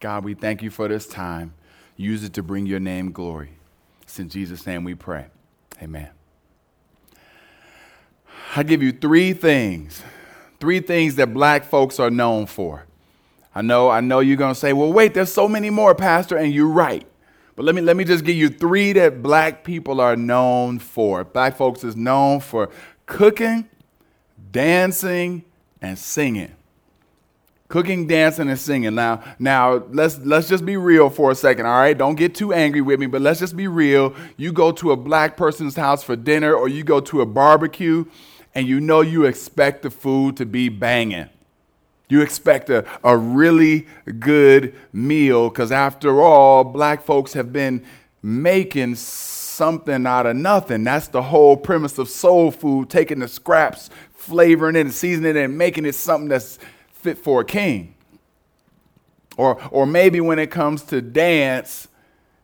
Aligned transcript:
God, 0.00 0.24
we 0.24 0.34
thank 0.34 0.62
you 0.62 0.70
for 0.70 0.88
this 0.88 1.06
time. 1.06 1.54
Use 1.96 2.22
it 2.22 2.32
to 2.34 2.42
bring 2.42 2.66
your 2.66 2.78
name 2.78 3.10
glory. 3.10 3.50
It's 4.02 4.18
in 4.18 4.28
Jesus' 4.28 4.66
name 4.66 4.84
we 4.84 4.94
pray. 4.94 5.26
Amen. 5.82 6.10
I 8.54 8.62
give 8.62 8.82
you 8.82 8.92
three 8.92 9.32
things, 9.32 10.02
three 10.60 10.80
things 10.80 11.16
that 11.16 11.34
black 11.34 11.64
folks 11.64 11.98
are 11.98 12.10
known 12.10 12.46
for. 12.46 12.86
I 13.54 13.62
know, 13.62 13.90
I 13.90 14.00
know 14.00 14.20
you're 14.20 14.36
gonna 14.36 14.54
say, 14.54 14.72
well, 14.72 14.92
wait, 14.92 15.14
there's 15.14 15.32
so 15.32 15.48
many 15.48 15.70
more, 15.70 15.94
Pastor, 15.94 16.36
and 16.36 16.52
you're 16.52 16.68
right. 16.68 17.06
But 17.56 17.64
let 17.64 17.74
me 17.74 17.80
let 17.80 17.96
me 17.96 18.04
just 18.04 18.24
give 18.24 18.36
you 18.36 18.48
three 18.48 18.92
that 18.92 19.20
black 19.20 19.64
people 19.64 20.00
are 20.00 20.14
known 20.14 20.78
for. 20.78 21.24
Black 21.24 21.56
folks 21.56 21.82
is 21.82 21.96
known 21.96 22.38
for 22.38 22.70
cooking, 23.06 23.68
dancing, 24.52 25.44
and 25.82 25.98
singing. 25.98 26.54
Cooking, 27.68 28.06
dancing, 28.06 28.48
and 28.48 28.58
singing. 28.58 28.94
Now, 28.94 29.22
now 29.38 29.84
let's 29.92 30.18
let's 30.20 30.48
just 30.48 30.64
be 30.64 30.78
real 30.78 31.10
for 31.10 31.30
a 31.30 31.34
second, 31.34 31.66
all 31.66 31.78
right? 31.78 31.96
Don't 31.96 32.14
get 32.14 32.34
too 32.34 32.54
angry 32.54 32.80
with 32.80 32.98
me, 32.98 33.06
but 33.06 33.20
let's 33.20 33.40
just 33.40 33.56
be 33.56 33.68
real. 33.68 34.14
You 34.38 34.52
go 34.52 34.72
to 34.72 34.92
a 34.92 34.96
black 34.96 35.36
person's 35.36 35.76
house 35.76 36.02
for 36.02 36.16
dinner 36.16 36.54
or 36.54 36.68
you 36.68 36.82
go 36.82 37.00
to 37.00 37.20
a 37.20 37.26
barbecue 37.26 38.06
and 38.54 38.66
you 38.66 38.80
know 38.80 39.02
you 39.02 39.26
expect 39.26 39.82
the 39.82 39.90
food 39.90 40.38
to 40.38 40.46
be 40.46 40.70
banging. 40.70 41.28
You 42.08 42.22
expect 42.22 42.70
a, 42.70 42.86
a 43.04 43.16
really 43.16 43.86
good 44.18 44.74
meal 44.92 45.50
because, 45.50 45.70
after 45.70 46.22
all, 46.22 46.64
black 46.64 47.02
folks 47.02 47.34
have 47.34 47.52
been 47.52 47.84
making 48.22 48.94
something 48.94 50.06
out 50.06 50.24
of 50.24 50.36
nothing. 50.36 50.84
That's 50.84 51.08
the 51.08 51.20
whole 51.20 51.56
premise 51.56 51.98
of 51.98 52.08
soul 52.08 52.50
food 52.50 52.88
taking 52.88 53.18
the 53.18 53.28
scraps, 53.28 53.90
flavoring 54.14 54.76
it, 54.76 54.80
and 54.80 54.94
seasoning 54.94 55.36
it, 55.36 55.44
and 55.44 55.58
making 55.58 55.84
it 55.84 55.94
something 55.94 56.28
that's 56.28 56.58
fit 56.98 57.18
for 57.18 57.40
a 57.40 57.44
king. 57.44 57.94
Or, 59.36 59.58
or 59.70 59.86
maybe 59.86 60.20
when 60.20 60.38
it 60.38 60.50
comes 60.50 60.82
to 60.84 61.00
dance, 61.00 61.88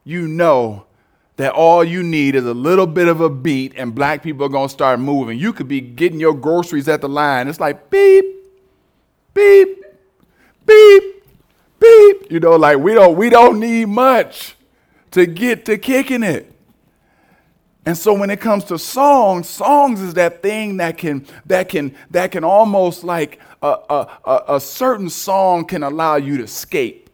you 0.04 0.29
know 0.29 0.87
that 1.37 1.52
all 1.52 1.82
you 1.82 2.02
need 2.02 2.37
is 2.37 2.46
a 2.46 2.54
little 2.54 2.87
bit 2.87 3.09
of 3.09 3.20
a 3.20 3.29
beat 3.29 3.73
and 3.76 3.95
black 3.95 4.23
people 4.23 4.46
are 4.46 4.48
going 4.48 4.68
to 4.68 4.73
start 4.73 5.01
moving. 5.01 5.38
You 5.38 5.52
could 5.52 5.66
be 5.66 5.80
getting 5.80 6.20
your 6.20 6.34
groceries 6.34 6.88
at 6.88 7.01
the 7.01 7.09
line. 7.09 7.48
It's 7.48 7.59
like 7.59 7.90
beep, 7.90 8.24
beep, 9.34 9.84
beep, 10.64 11.24
beep. 11.80 12.30
You 12.30 12.38
know, 12.38 12.54
like 12.54 12.79
we 12.79 12.95
don't 12.95 13.16
we 13.16 13.30
don't 13.30 13.59
need 13.59 13.86
much 13.86 14.54
to 15.10 15.26
get 15.26 15.64
to 15.64 15.76
kicking 15.76 16.23
it. 16.23 16.54
And 17.87 17.96
so 17.96 18.15
when 18.15 18.30
it 18.30 18.40
comes 18.40 18.65
to 18.65 18.79
songs, 18.79 19.49
songs 19.49 20.01
is 20.01 20.15
that 20.15 20.43
thing 20.43 20.79
that 20.79 20.96
can 20.96 21.27
that 21.46 21.68
can 21.68 21.95
that 22.10 22.32
can 22.32 22.43
almost 22.43 23.04
like 23.04 23.41
a, 23.63 24.09
a, 24.24 24.43
a, 24.49 24.60
certain 24.60 25.10
song 25.10 25.65
can 25.66 25.82
allow 25.82 26.16
you 26.16 26.38
to 26.38 26.45
escape 26.45 27.04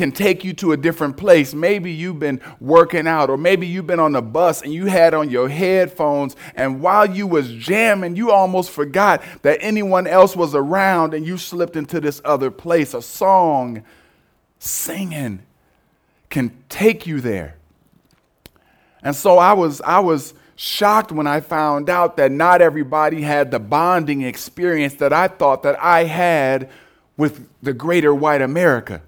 can 0.00 0.12
take 0.12 0.44
you 0.44 0.54
to 0.54 0.72
a 0.72 0.78
different 0.78 1.18
place. 1.18 1.52
Maybe 1.52 1.92
you've 1.92 2.18
been 2.18 2.40
working 2.58 3.06
out 3.06 3.28
or 3.28 3.36
maybe 3.36 3.66
you've 3.66 3.86
been 3.86 4.00
on 4.00 4.12
the 4.12 4.22
bus 4.22 4.62
and 4.62 4.72
you 4.72 4.86
had 4.86 5.12
on 5.12 5.28
your 5.28 5.46
headphones 5.46 6.36
and 6.54 6.80
while 6.80 7.04
you 7.10 7.26
was 7.26 7.52
jamming, 7.52 8.16
you 8.16 8.30
almost 8.30 8.70
forgot 8.70 9.22
that 9.42 9.58
anyone 9.60 10.06
else 10.06 10.34
was 10.34 10.54
around 10.54 11.12
and 11.12 11.26
you 11.26 11.36
slipped 11.36 11.76
into 11.76 12.00
this 12.00 12.22
other 12.24 12.50
place. 12.50 12.94
A 12.94 13.02
song 13.02 13.84
singing 14.58 15.42
can 16.30 16.56
take 16.70 17.06
you 17.06 17.20
there. 17.20 17.56
And 19.02 19.14
so 19.14 19.38
I 19.38 19.52
was 19.52 19.80
I 19.80 20.00
was 20.00 20.34
shocked 20.56 21.10
when 21.10 21.26
I 21.26 21.40
found 21.40 21.88
out 21.88 22.16
that 22.18 22.30
not 22.30 22.60
everybody 22.60 23.22
had 23.22 23.50
the 23.50 23.58
bonding 23.58 24.22
experience 24.22 24.94
that 24.94 25.12
I 25.12 25.28
thought 25.28 25.62
that 25.62 25.82
I 25.82 26.04
had 26.04 26.68
with 27.16 27.48
the 27.62 27.72
greater 27.72 28.14
white 28.14 28.42
America. 28.42 29.02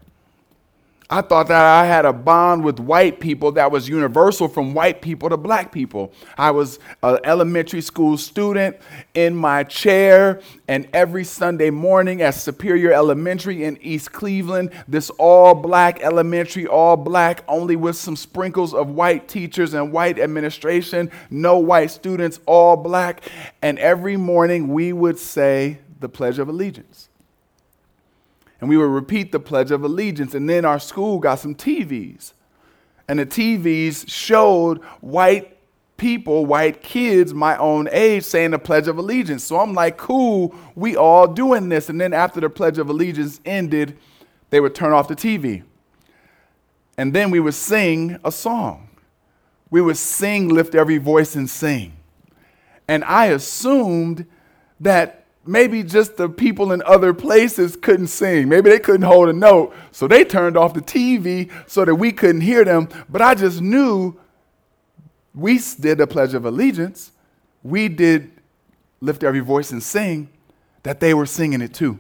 I 1.13 1.21
thought 1.21 1.49
that 1.49 1.63
I 1.63 1.85
had 1.85 2.07
a 2.07 2.13
bond 2.15 2.65
with 2.65 2.81
white 2.81 3.21
people 3.21 3.53
that 3.53 3.71
was 3.71 3.87
universal 3.87 4.49
from 4.49 4.73
white 4.73 5.03
people 5.03 5.29
to 5.29 5.37
black 5.37 5.71
people. 5.71 6.11
I 6.39 6.53
was 6.53 6.79
an 7.03 7.19
elementary 7.25 7.83
school 7.83 8.17
student 8.17 8.79
in 9.13 9.37
my 9.37 9.65
chair, 9.65 10.41
and 10.69 10.89
every 10.95 11.25
Sunday 11.25 11.69
morning 11.69 12.23
at 12.23 12.31
Superior 12.31 12.93
Elementary 12.93 13.65
in 13.65 13.77
East 13.83 14.13
Cleveland, 14.13 14.71
this 14.89 15.11
all 15.19 15.55
black 15.55 16.01
elementary, 16.01 16.67
all 16.67 16.97
black, 16.97 17.45
only 17.47 17.77
with 17.77 17.97
some 17.97 18.17
sprinkles 18.17 18.73
of 18.73 18.89
white 18.89 19.29
teachers 19.29 19.75
and 19.75 19.93
white 19.93 20.19
administration, 20.19 21.11
no 21.29 21.59
white 21.59 21.91
students, 21.91 22.41
all 22.47 22.75
black. 22.75 23.23
And 23.61 23.79
every 23.79 24.17
morning 24.17 24.69
we 24.69 24.95
would 24.95 25.19
say 25.19 25.77
the 26.01 26.09
Pledge 26.09 26.39
of 26.39 26.49
Allegiance 26.49 27.11
and 28.63 28.69
we 28.69 28.77
would 28.77 28.85
repeat 28.85 29.33
the 29.33 29.41
Pledge 29.41 29.73
of 29.73 29.83
Allegiance. 29.83 30.35
And 30.35 30.49
then 30.49 30.65
our 30.65 30.79
school 30.79 31.19
got 31.19 31.41
some 31.41 31.53
TVs. 31.53 32.33
And 33.09 33.19
the 33.19 33.27
TVs 33.27 34.09
showed 34.09 34.79
white 35.01 35.59
people, 35.97 36.47
white 36.47 36.81
kids 36.81 37.35
my 37.35 37.57
own 37.57 37.89
age, 37.91 38.23
saying 38.23 38.53
the 38.53 38.61
Pledge 38.61 38.87
of 38.87 38.99
Allegiance. 38.99 39.43
So 39.43 39.59
I'm 39.59 39.75
like, 39.75 39.97
cool, 39.97 40.55
we 40.77 40.95
all 40.95 41.27
doing 41.27 41.71
this. 41.71 41.89
And 41.89 42.01
then 42.01 42.13
after 42.13 42.39
the 42.39 42.49
Pledge 42.49 42.79
of 42.79 42.89
Allegiance 42.89 43.41
ended, 43.45 43.99
they 44.51 44.61
would 44.61 44.77
turn 44.77 44.93
off 44.93 45.09
the 45.09 45.17
TV. 45.17 45.65
And 46.97 47.13
then 47.13 47.33
we 47.33 47.41
would 47.41 47.55
sing 47.55 48.21
a 48.25 48.31
song. 48.31 48.91
We 49.71 49.81
would 49.81 49.97
sing, 49.97 50.49
lift 50.49 50.77
every 50.77 50.99
voice 50.99 51.35
and 51.35 51.51
sing. 51.51 51.95
And 52.87 53.03
I 53.03 53.27
assumed 53.27 54.25
that 54.79 55.22
maybe 55.45 55.83
just 55.83 56.17
the 56.17 56.29
people 56.29 56.73
in 56.73 56.83
other 56.83 57.13
places 57.13 57.77
couldn't 57.77 58.09
sing. 58.09 58.49
Maybe 58.49 58.71
they 58.71 58.79
couldn't 58.79 59.03
hold 59.03 59.29
a 59.29 59.33
note. 59.33 59.75
So 59.91 60.07
they 60.07 60.25
turned 60.25 60.57
off 60.57 60.75
the 60.75 60.81
TV 60.81 61.51
so 61.67 61.85
that 61.85 61.95
we 61.95 62.13
couldn't 62.13 62.43
hear 62.43 62.65
them. 62.65 62.89
But 63.09 63.23
I 63.23 63.35
just 63.35 63.61
knew 63.61 64.19
we 65.35 65.61
did 65.81 65.99
the 65.99 66.07
Pledge 66.07 66.35
of 66.35 66.45
Allegiance. 66.45 67.13
We 67.63 67.89
did 67.89 68.31
lift 69.01 69.25
every 69.25 69.41
voice 69.41 69.73
and 69.73 69.83
sing, 69.83 70.29
that 70.85 71.01
they 71.01 71.13
were 71.13 71.27
singing 71.27 71.61
it 71.61 71.75
too. 71.75 71.99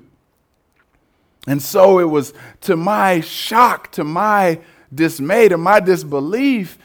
And 1.46 1.60
so 1.60 1.98
it 1.98 2.08
was 2.08 2.32
to 2.62 2.76
my 2.76 3.20
shock, 3.20 3.90
to 3.92 4.04
my 4.04 4.60
dismay, 4.94 5.48
to 5.48 5.58
my 5.58 5.80
disbelief 5.80 6.78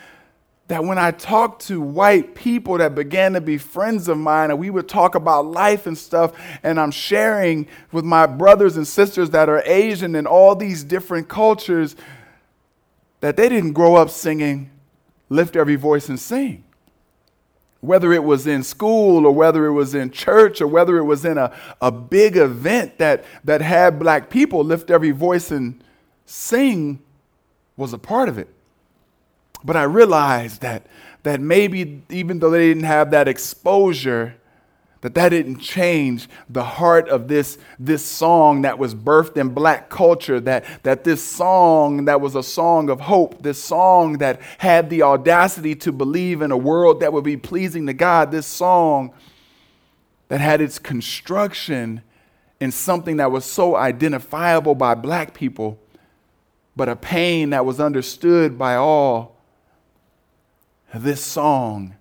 that 0.67 0.83
when 0.83 0.97
I 0.97 1.11
talked 1.11 1.67
to 1.67 1.79
white 1.79 2.35
people 2.35 2.77
that 2.77 2.93
began 2.93 3.33
to 3.33 3.41
be 3.41 3.57
friends 3.57 4.09
of 4.09 4.17
mine, 4.17 4.51
and 4.51 4.59
we 4.59 4.69
would 4.69 4.89
talk 4.89 5.15
about 5.15 5.45
life 5.45 5.87
and 5.87 5.97
stuff, 5.97 6.33
and 6.61 6.79
I'm 6.79 6.91
sharing 6.91 7.67
with 7.91 8.03
my 8.03 8.25
brothers 8.25 8.75
and 8.75 8.85
sisters 8.85 9.29
that 9.29 9.47
are 9.47 9.63
Asian 9.65 10.15
and 10.15 10.27
all 10.27 10.55
these 10.55 10.83
different 10.83 11.29
cultures, 11.29 11.95
that 13.21 13.37
they 13.37 13.47
didn't 13.47 13.73
grow 13.73 13.95
up 13.95 14.09
singing, 14.09 14.69
lift 15.29 15.55
every 15.55 15.75
voice 15.75 16.09
and 16.09 16.19
sing. 16.19 16.65
Whether 17.79 18.11
it 18.11 18.23
was 18.23 18.45
in 18.45 18.63
school 18.63 19.25
or 19.25 19.31
whether 19.31 19.67
it 19.67 19.71
was 19.71 19.95
in 19.95 20.11
church 20.11 20.59
or 20.59 20.67
whether 20.67 20.97
it 20.97 21.03
was 21.05 21.23
in 21.23 21.37
a, 21.37 21.55
a 21.81 21.91
big 21.91 22.35
event 22.35 22.97
that, 22.97 23.23
that 23.45 23.61
had 23.61 23.99
black 23.99 24.29
people 24.29 24.63
lift 24.63 24.91
every 24.91 25.11
voice 25.11 25.49
and 25.51 25.81
sing 26.25 26.99
was 27.77 27.93
a 27.93 27.97
part 27.97 28.27
of 28.27 28.37
it. 28.37 28.49
But 29.63 29.75
I 29.75 29.83
realized 29.83 30.61
that, 30.61 30.85
that 31.23 31.41
maybe 31.41 32.03
even 32.09 32.39
though 32.39 32.49
they 32.49 32.67
didn't 32.67 32.83
have 32.83 33.11
that 33.11 33.27
exposure, 33.27 34.35
that 35.01 35.13
that 35.15 35.29
didn't 35.29 35.59
change 35.59 36.27
the 36.49 36.63
heart 36.63 37.07
of 37.09 37.27
this, 37.27 37.57
this 37.77 38.05
song 38.05 38.63
that 38.63 38.79
was 38.79 38.95
birthed 38.95 39.37
in 39.37 39.49
black 39.49 39.89
culture, 39.89 40.39
that, 40.39 40.65
that 40.83 41.03
this 41.03 41.23
song 41.23 42.05
that 42.05 42.19
was 42.19 42.35
a 42.35 42.43
song 42.43 42.89
of 42.89 43.01
hope, 43.01 43.43
this 43.43 43.61
song 43.61 44.17
that 44.17 44.41
had 44.57 44.89
the 44.89 45.03
audacity 45.03 45.75
to 45.75 45.91
believe 45.91 46.41
in 46.41 46.51
a 46.51 46.57
world 46.57 46.99
that 46.99 47.13
would 47.13 47.23
be 47.23 47.37
pleasing 47.37 47.85
to 47.87 47.93
God, 47.93 48.31
this 48.31 48.47
song 48.47 49.13
that 50.29 50.41
had 50.41 50.61
its 50.61 50.79
construction 50.79 52.01
in 52.59 52.71
something 52.71 53.17
that 53.17 53.31
was 53.31 53.45
so 53.45 53.75
identifiable 53.75 54.75
by 54.75 54.95
black 54.95 55.33
people, 55.33 55.79
but 56.75 56.89
a 56.89 56.95
pain 56.95 57.51
that 57.51 57.65
was 57.65 57.79
understood 57.79 58.57
by 58.57 58.75
all 58.75 59.36
this 60.93 61.21
song 61.21 61.95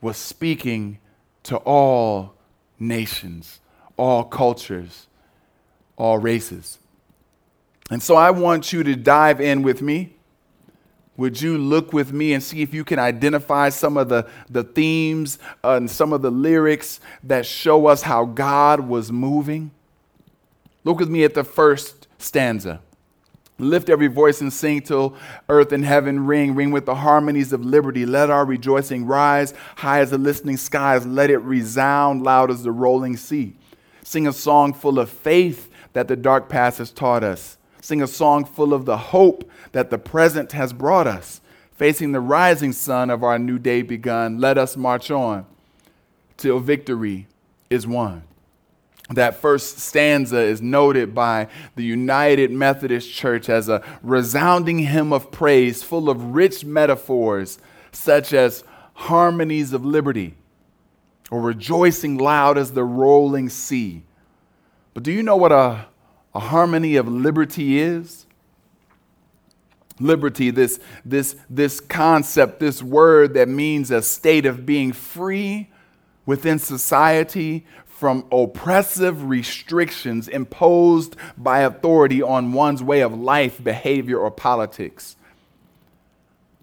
was 0.00 0.16
speaking 0.16 0.98
to 1.44 1.56
all 1.58 2.34
nations, 2.78 3.60
all 3.96 4.24
cultures, 4.24 5.06
all 5.96 6.18
races. 6.18 6.78
And 7.90 8.02
so 8.02 8.16
I 8.16 8.30
want 8.30 8.72
you 8.72 8.82
to 8.82 8.96
dive 8.96 9.40
in 9.40 9.62
with 9.62 9.82
me. 9.82 10.16
Would 11.16 11.40
you 11.40 11.56
look 11.56 11.92
with 11.92 12.12
me 12.12 12.32
and 12.32 12.42
see 12.42 12.62
if 12.62 12.74
you 12.74 12.84
can 12.84 12.98
identify 12.98 13.68
some 13.68 13.96
of 13.96 14.08
the, 14.08 14.28
the 14.50 14.64
themes 14.64 15.38
and 15.62 15.88
some 15.88 16.12
of 16.12 16.22
the 16.22 16.30
lyrics 16.30 16.98
that 17.22 17.46
show 17.46 17.86
us 17.86 18.02
how 18.02 18.24
God 18.24 18.80
was 18.80 19.12
moving? 19.12 19.70
Look 20.82 20.98
with 20.98 21.08
me 21.08 21.22
at 21.22 21.34
the 21.34 21.44
first 21.44 22.08
stanza. 22.18 22.80
Lift 23.58 23.88
every 23.88 24.08
voice 24.08 24.40
and 24.40 24.52
sing 24.52 24.80
till 24.80 25.14
earth 25.48 25.70
and 25.70 25.84
heaven 25.84 26.26
ring, 26.26 26.54
ring 26.54 26.72
with 26.72 26.86
the 26.86 26.96
harmonies 26.96 27.52
of 27.52 27.64
liberty. 27.64 28.04
Let 28.04 28.28
our 28.28 28.44
rejoicing 28.44 29.06
rise 29.06 29.54
high 29.76 30.00
as 30.00 30.10
the 30.10 30.18
listening 30.18 30.56
skies. 30.56 31.06
Let 31.06 31.30
it 31.30 31.38
resound 31.38 32.22
loud 32.22 32.50
as 32.50 32.64
the 32.64 32.72
rolling 32.72 33.16
sea. 33.16 33.54
Sing 34.02 34.26
a 34.26 34.32
song 34.32 34.72
full 34.72 34.98
of 34.98 35.08
faith 35.08 35.70
that 35.92 36.08
the 36.08 36.16
dark 36.16 36.48
past 36.48 36.78
has 36.78 36.90
taught 36.90 37.22
us. 37.22 37.56
Sing 37.80 38.02
a 38.02 38.06
song 38.06 38.44
full 38.44 38.74
of 38.74 38.86
the 38.86 38.96
hope 38.96 39.48
that 39.72 39.90
the 39.90 39.98
present 39.98 40.52
has 40.52 40.72
brought 40.72 41.06
us. 41.06 41.40
Facing 41.72 42.12
the 42.12 42.20
rising 42.20 42.72
sun 42.72 43.10
of 43.10 43.22
our 43.22 43.38
new 43.38 43.58
day 43.58 43.82
begun, 43.82 44.38
let 44.38 44.58
us 44.58 44.76
march 44.76 45.10
on 45.10 45.46
till 46.36 46.58
victory 46.58 47.26
is 47.70 47.86
won. 47.86 48.22
That 49.10 49.36
first 49.36 49.78
stanza 49.80 50.38
is 50.38 50.62
noted 50.62 51.14
by 51.14 51.48
the 51.76 51.84
United 51.84 52.50
Methodist 52.50 53.12
Church 53.12 53.50
as 53.50 53.68
a 53.68 53.82
resounding 54.02 54.78
hymn 54.78 55.12
of 55.12 55.30
praise 55.30 55.82
full 55.82 56.08
of 56.08 56.34
rich 56.34 56.64
metaphors 56.64 57.58
such 57.92 58.32
as 58.32 58.64
harmonies 58.94 59.72
of 59.74 59.84
liberty 59.84 60.36
or 61.30 61.42
rejoicing 61.42 62.16
loud 62.16 62.56
as 62.56 62.72
the 62.72 62.84
rolling 62.84 63.50
sea. 63.50 64.02
But 64.94 65.02
do 65.02 65.12
you 65.12 65.22
know 65.22 65.36
what 65.36 65.52
a, 65.52 65.86
a 66.34 66.40
harmony 66.40 66.96
of 66.96 67.06
liberty 67.06 67.78
is? 67.78 68.24
Liberty, 70.00 70.50
this, 70.50 70.80
this, 71.04 71.36
this 71.50 71.78
concept, 71.78 72.58
this 72.58 72.82
word 72.82 73.34
that 73.34 73.48
means 73.48 73.90
a 73.90 74.00
state 74.00 74.46
of 74.46 74.64
being 74.64 74.92
free 74.92 75.70
within 76.26 76.58
society 76.58 77.66
from 77.94 78.26
oppressive 78.32 79.28
restrictions 79.28 80.26
imposed 80.26 81.14
by 81.38 81.60
authority 81.60 82.20
on 82.20 82.52
one's 82.52 82.82
way 82.82 83.00
of 83.02 83.16
life, 83.16 83.62
behavior, 83.62 84.18
or 84.18 84.32
politics. 84.32 85.14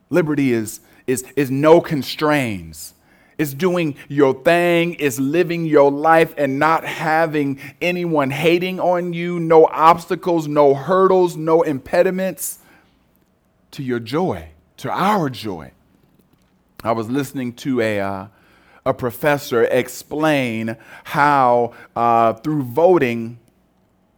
Liberty 0.10 0.52
is, 0.52 0.82
is, 1.08 1.24
is 1.38 1.50
no 1.50 1.80
constraints. 1.80 2.94
It's 3.38 3.54
doing 3.54 3.96
your 4.10 4.44
thing, 4.44 4.98
it's 5.00 5.20
living 5.20 5.66
your 5.66 5.90
life 5.90 6.34
and 6.38 6.60
not 6.60 6.84
having 6.84 7.60
anyone 7.82 8.30
hating 8.30 8.82
on 8.82 9.14
you, 9.14 9.40
no 9.40 9.68
obstacles, 9.68 10.50
no 10.50 10.74
hurdles, 10.74 11.38
no 11.38 11.62
impediments 11.62 12.60
to 13.72 13.82
your 13.82 14.02
joy, 14.02 14.50
to 14.78 14.92
our 14.92 15.30
joy. 15.30 15.72
I 16.84 16.92
was 16.92 17.10
listening 17.10 17.54
to 17.54 17.80
a, 17.80 18.02
uh, 18.02 18.28
a 18.86 18.94
professor 18.94 19.64
explain 19.64 20.76
how, 21.04 21.74
uh, 21.96 22.34
through 22.34 22.64
voting, 22.64 23.40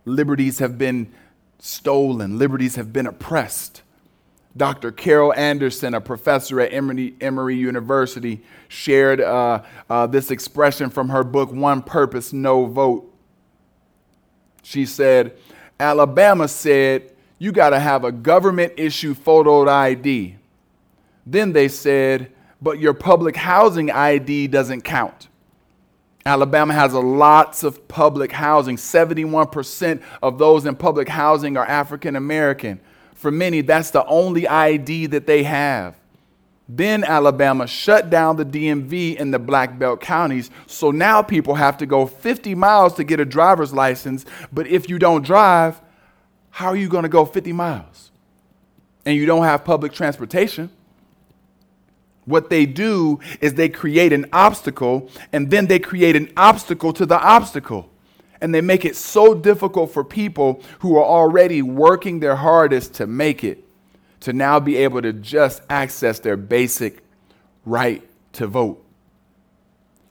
liberties 0.06 0.60
have 0.60 0.77
been 0.77 1.12
stolen, 1.60 2.38
liberties 2.38 2.75
have 2.75 2.94
been 2.94 3.07
oppressed. 3.07 3.81
Dr. 4.56 4.92
Carol 4.92 5.33
Anderson, 5.33 5.95
a 5.95 6.01
professor 6.01 6.62
at 6.62 6.71
Emory, 6.71 7.15
Emory 7.19 7.56
University, 7.56 8.44
shared 8.68 9.19
uh, 9.19 9.63
uh, 9.89 10.06
this 10.06 10.30
expression 10.30 10.89
from 10.89 11.10
her 11.10 11.24
book, 11.24 11.51
One 11.51 11.81
Person, 11.81 12.44
No 12.44 12.68
Vote. 12.68 13.12
She 14.62 14.86
said, 14.86 15.36
Alabama 15.80 16.48
said, 16.48 17.12
you 17.39 17.51
got 17.51 17.71
to 17.71 17.80
have 17.80 18.06
a 18.06 18.12
government 18.12 18.74
issue 18.77 19.13
photo 19.13 19.68
ID. 19.68 20.36
Then 21.25 21.51
they 21.51 21.68
said, 21.68 22.31
but 22.63 22.80
your 22.80 22.94
public 22.94 23.36
housing 23.36 23.92
ID 23.92 24.48
doesn't 24.48 24.81
count. 24.81 25.27
Alabama 26.25 26.74
has 26.74 26.94
a 26.94 27.00
lots 27.01 27.63
of 27.63 27.89
public 27.89 28.31
housing. 28.31 28.77
71% 28.77 30.01
of 30.21 30.38
those 30.38 30.65
in 30.65 30.75
public 30.77 31.10
housing 31.10 31.57
are 31.57 31.65
African 31.65 32.15
American. 32.15 32.80
For 33.13 33.30
many, 33.30 33.60
that's 33.60 33.92
the 33.92 34.06
only 34.06 34.48
ID 34.48 35.07
that 35.07 35.27
they 35.27 35.44
have. 35.44 36.00
Then 36.69 37.04
Alabama 37.04 37.68
shut 37.68 38.10
down 38.10 38.38
the 38.38 38.45
DMV 38.45 39.18
in 39.18 39.31
the 39.31 39.39
Black 39.39 39.77
Belt 39.77 40.00
counties. 40.00 40.50
So 40.65 40.92
now 40.92 41.21
people 41.21 41.56
have 41.56 41.77
to 41.80 41.86
go 41.86 42.06
50 42.06 42.56
miles 42.56 42.94
to 42.94 43.04
get 43.04 43.19
a 43.19 43.25
driver's 43.25 43.74
license. 43.74 44.25
But 44.54 44.68
if 44.68 44.88
you 44.88 44.98
don't 44.98 45.25
drive, 45.25 45.81
how 46.51 46.68
are 46.68 46.77
you 46.77 46.88
going 46.88 47.04
to 47.04 47.10
go 47.10 47.25
50 47.25 47.51
miles? 47.51 48.12
And 49.06 49.18
you 49.18 49.25
don't 49.25 49.44
have 49.44 49.65
public 49.65 49.92
transportation. 49.92 50.69
What 52.25 52.49
they 52.49 52.65
do 52.65 53.19
is 53.41 53.53
they 53.53 53.69
create 53.69 54.13
an 54.13 54.27
obstacle 54.31 55.09
and 55.31 55.49
then 55.49 55.67
they 55.67 55.79
create 55.79 56.15
an 56.15 56.31
obstacle 56.37 56.93
to 56.93 57.05
the 57.05 57.19
obstacle. 57.19 57.89
And 58.41 58.53
they 58.53 58.61
make 58.61 58.83
it 58.83 58.95
so 58.95 59.33
difficult 59.33 59.91
for 59.91 60.03
people 60.03 60.61
who 60.79 60.97
are 60.97 61.05
already 61.05 61.61
working 61.61 62.19
their 62.19 62.35
hardest 62.35 62.93
to 62.95 63.07
make 63.07 63.43
it 63.43 63.63
to 64.21 64.33
now 64.33 64.59
be 64.59 64.77
able 64.77 65.01
to 65.01 65.13
just 65.13 65.61
access 65.69 66.19
their 66.19 66.37
basic 66.37 67.03
right 67.65 68.01
to 68.33 68.47
vote. 68.47 68.83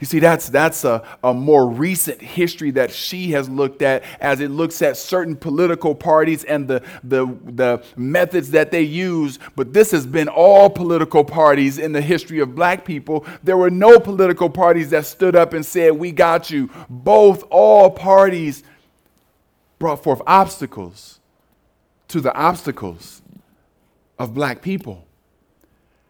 You 0.03 0.07
see, 0.07 0.19
that's, 0.19 0.49
that's 0.49 0.83
a, 0.83 1.07
a 1.23 1.33
more 1.33 1.69
recent 1.69 2.21
history 2.21 2.73
that 2.73 2.91
she 2.91 3.31
has 3.31 3.49
looked 3.49 3.83
at 3.83 4.03
as 4.19 4.41
it 4.41 4.51
looks 4.51 4.83
at 4.83 4.97
certain 4.97 5.37
political 5.37 5.95
parties 5.95 6.43
and 6.43 6.67
the, 6.67 6.83
the, 7.05 7.25
the 7.45 7.85
methods 7.95 8.51
that 8.51 8.73
they 8.73 8.83
use. 8.83 9.39
But 9.55 9.73
this 9.73 9.93
has 9.93 10.05
been 10.05 10.27
all 10.27 10.69
political 10.69 11.23
parties 11.23 11.79
in 11.79 11.93
the 11.93 12.01
history 12.01 12.41
of 12.41 12.53
black 12.53 12.85
people. 12.85 13.25
There 13.45 13.57
were 13.57 13.71
no 13.71 14.01
political 14.01 14.51
parties 14.51 14.91
that 14.91 15.07
stood 15.07 15.37
up 15.37 15.53
and 15.53 15.65
said, 15.65 15.93
We 15.93 16.11
got 16.11 16.51
you. 16.51 16.69
Both, 16.91 17.45
all 17.49 17.89
parties 17.89 18.65
brought 19.79 20.03
forth 20.03 20.21
obstacles 20.27 21.21
to 22.09 22.21
the 22.21 22.35
obstacles 22.35 23.23
of 24.19 24.35
black 24.35 24.63
people. 24.63 25.07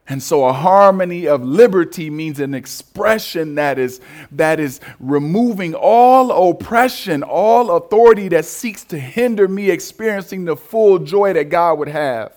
And 0.08 0.22
so 0.22 0.44
a 0.44 0.52
harmony 0.52 1.26
of 1.26 1.44
liberty 1.44 2.10
means 2.10 2.40
an 2.40 2.54
expression 2.54 3.54
that 3.54 3.78
is, 3.78 4.00
that 4.32 4.58
is 4.58 4.80
removing 4.98 5.74
all 5.74 6.50
oppression, 6.50 7.22
all 7.22 7.76
authority 7.76 8.28
that 8.28 8.44
seeks 8.44 8.82
to 8.84 8.98
hinder 8.98 9.46
me 9.46 9.70
experiencing 9.70 10.44
the 10.44 10.56
full 10.56 10.98
joy 10.98 11.32
that 11.34 11.50
God 11.50 11.78
would 11.78 11.88
have. 11.88 12.32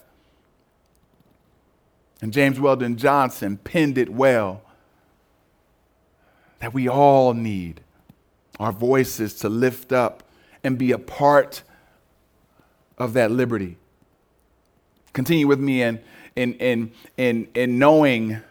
And 2.21 2.31
James 2.31 2.59
Weldon 2.59 2.97
Johnson 2.97 3.57
penned 3.57 3.97
it 3.97 4.09
well 4.09 4.61
that 6.59 6.73
we 6.73 6.88
all 6.88 7.33
need 7.33 7.81
our 8.59 8.71
voices 8.71 9.33
to 9.39 9.50
lift 9.50 9.91
up 9.91 10.23
and 10.63 10.77
be 10.77 10.91
a 10.91 10.97
part 10.97 11.63
of 12.97 13.13
that 13.13 13.31
liberty. 13.31 13.77
Continue 15.13 15.47
with 15.47 15.59
me 15.59 15.81
in 15.81 16.00
in, 16.35 16.53
in, 16.55 16.91
in, 17.17 17.47
in 17.55 17.79
knowing 17.79 18.41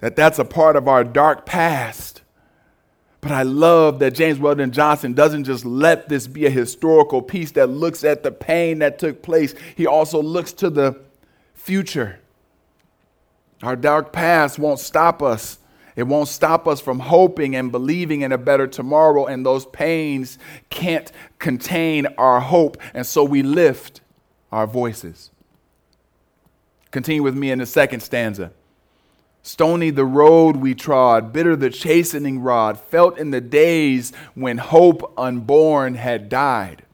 that 0.00 0.16
that's 0.16 0.38
a 0.38 0.44
part 0.44 0.76
of 0.76 0.88
our 0.88 1.04
dark 1.04 1.46
past. 1.46 2.22
But 3.20 3.32
I 3.32 3.42
love 3.42 3.98
that 3.98 4.14
James 4.14 4.38
Weldon 4.38 4.70
Johnson 4.70 5.12
doesn't 5.12 5.44
just 5.44 5.64
let 5.64 6.08
this 6.08 6.26
be 6.26 6.46
a 6.46 6.50
historical 6.50 7.22
piece 7.22 7.50
that 7.52 7.68
looks 7.68 8.04
at 8.04 8.22
the 8.22 8.30
pain 8.30 8.78
that 8.78 8.98
took 8.98 9.22
place, 9.22 9.54
he 9.74 9.86
also 9.86 10.22
looks 10.22 10.52
to 10.54 10.70
the 10.70 11.00
future. 11.54 12.20
Our 13.62 13.74
dark 13.74 14.12
past 14.12 14.58
won't 14.58 14.78
stop 14.78 15.22
us. 15.22 15.58
It 15.96 16.04
won't 16.04 16.28
stop 16.28 16.68
us 16.68 16.80
from 16.80 17.00
hoping 17.00 17.56
and 17.56 17.72
believing 17.72 18.20
in 18.20 18.30
a 18.30 18.38
better 18.38 18.66
tomorrow, 18.66 19.24
and 19.24 19.46
those 19.46 19.64
pains 19.66 20.38
can't 20.68 21.10
contain 21.38 22.06
our 22.18 22.38
hope, 22.38 22.76
and 22.92 23.06
so 23.06 23.24
we 23.24 23.42
lift 23.42 24.02
our 24.52 24.66
voices. 24.66 25.30
Continue 26.96 27.22
with 27.22 27.36
me 27.36 27.50
in 27.50 27.58
the 27.58 27.66
second 27.66 28.00
stanza. 28.00 28.52
Stony 29.42 29.90
the 29.90 30.06
road 30.06 30.56
we 30.56 30.74
trod, 30.74 31.30
bitter 31.30 31.54
the 31.54 31.68
chastening 31.68 32.40
rod, 32.40 32.80
felt 32.80 33.18
in 33.18 33.32
the 33.32 33.40
days 33.42 34.14
when 34.34 34.56
hope 34.56 35.12
unborn 35.18 35.96
had 35.96 36.30
died. 36.30 36.84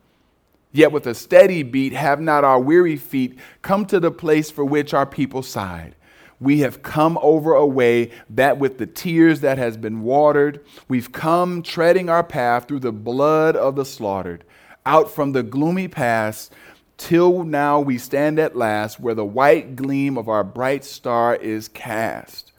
Yet 0.72 0.90
with 0.90 1.06
a 1.06 1.14
steady 1.14 1.62
beat 1.62 1.92
have 1.92 2.20
not 2.20 2.42
our 2.42 2.58
weary 2.58 2.96
feet 2.96 3.38
come 3.62 3.86
to 3.86 4.00
the 4.00 4.10
place 4.10 4.50
for 4.50 4.64
which 4.64 4.92
our 4.92 5.06
people 5.06 5.40
sighed. 5.40 5.94
We 6.40 6.58
have 6.62 6.82
come 6.82 7.16
over 7.22 7.54
a 7.54 7.64
way 7.64 8.10
that 8.30 8.58
with 8.58 8.78
the 8.78 8.86
tears 8.86 9.38
that 9.42 9.56
has 9.58 9.76
been 9.76 10.02
watered, 10.02 10.64
we've 10.88 11.12
come 11.12 11.62
treading 11.62 12.08
our 12.08 12.24
path 12.24 12.66
through 12.66 12.80
the 12.80 12.90
blood 12.90 13.54
of 13.54 13.76
the 13.76 13.84
slaughtered, 13.84 14.42
out 14.84 15.12
from 15.12 15.30
the 15.30 15.44
gloomy 15.44 15.86
past 15.86 16.52
till 17.02 17.42
now 17.42 17.80
we 17.80 17.98
stand 17.98 18.38
at 18.38 18.54
last 18.54 19.00
where 19.00 19.14
the 19.14 19.24
white 19.24 19.74
gleam 19.74 20.16
of 20.16 20.28
our 20.28 20.44
bright 20.44 20.84
star 20.84 21.34
is 21.34 21.66
cast. 21.66 22.52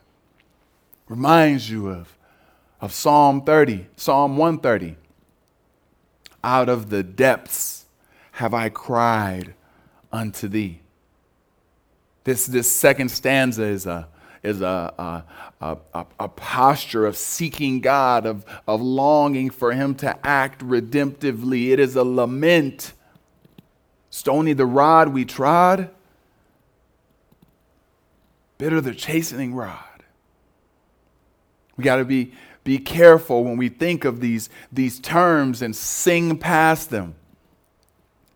Reminds 1.07 1.69
you 1.69 1.87
of, 1.87 2.17
of 2.81 2.91
Psalm 2.91 3.43
30, 3.43 3.87
Psalm 3.95 4.35
130. 4.35 4.97
Out 6.43 6.67
of 6.67 6.89
the 6.89 7.03
depths 7.03 7.85
have 8.33 8.53
I 8.53 8.67
cried 8.67 9.53
unto 10.11 10.49
thee. 10.49 10.81
This, 12.25 12.45
this 12.45 12.69
second 12.69 13.11
stanza 13.11 13.63
is 13.63 13.85
a, 13.85 14.09
is 14.43 14.61
a, 14.61 15.23
a, 15.61 15.77
a, 15.93 16.05
a, 16.19 16.27
posture 16.27 17.05
of 17.05 17.15
seeking 17.15 17.79
God, 17.79 18.25
of, 18.25 18.45
of 18.67 18.81
longing 18.81 19.49
for 19.51 19.71
Him 19.71 19.95
to 19.95 20.17
act 20.27 20.59
redemptively. 20.59 21.69
It 21.69 21.79
is 21.79 21.95
a 21.95 22.03
lament 22.03 22.91
Stony 24.13 24.53
the 24.53 24.67
rod 24.67 25.09
we 25.09 25.25
trod, 25.25 25.89
bitter 28.59 28.79
the 28.79 28.93
chastening 28.93 29.55
rod. 29.55 30.03
We 31.77 31.83
got 31.83 31.95
to 31.95 32.05
be, 32.05 32.31
be 32.63 32.77
careful 32.77 33.43
when 33.43 33.57
we 33.57 33.69
think 33.69 34.05
of 34.05 34.19
these, 34.19 34.51
these 34.71 34.99
terms 34.99 35.63
and 35.63 35.75
sing 35.75 36.37
past 36.37 36.91
them 36.91 37.15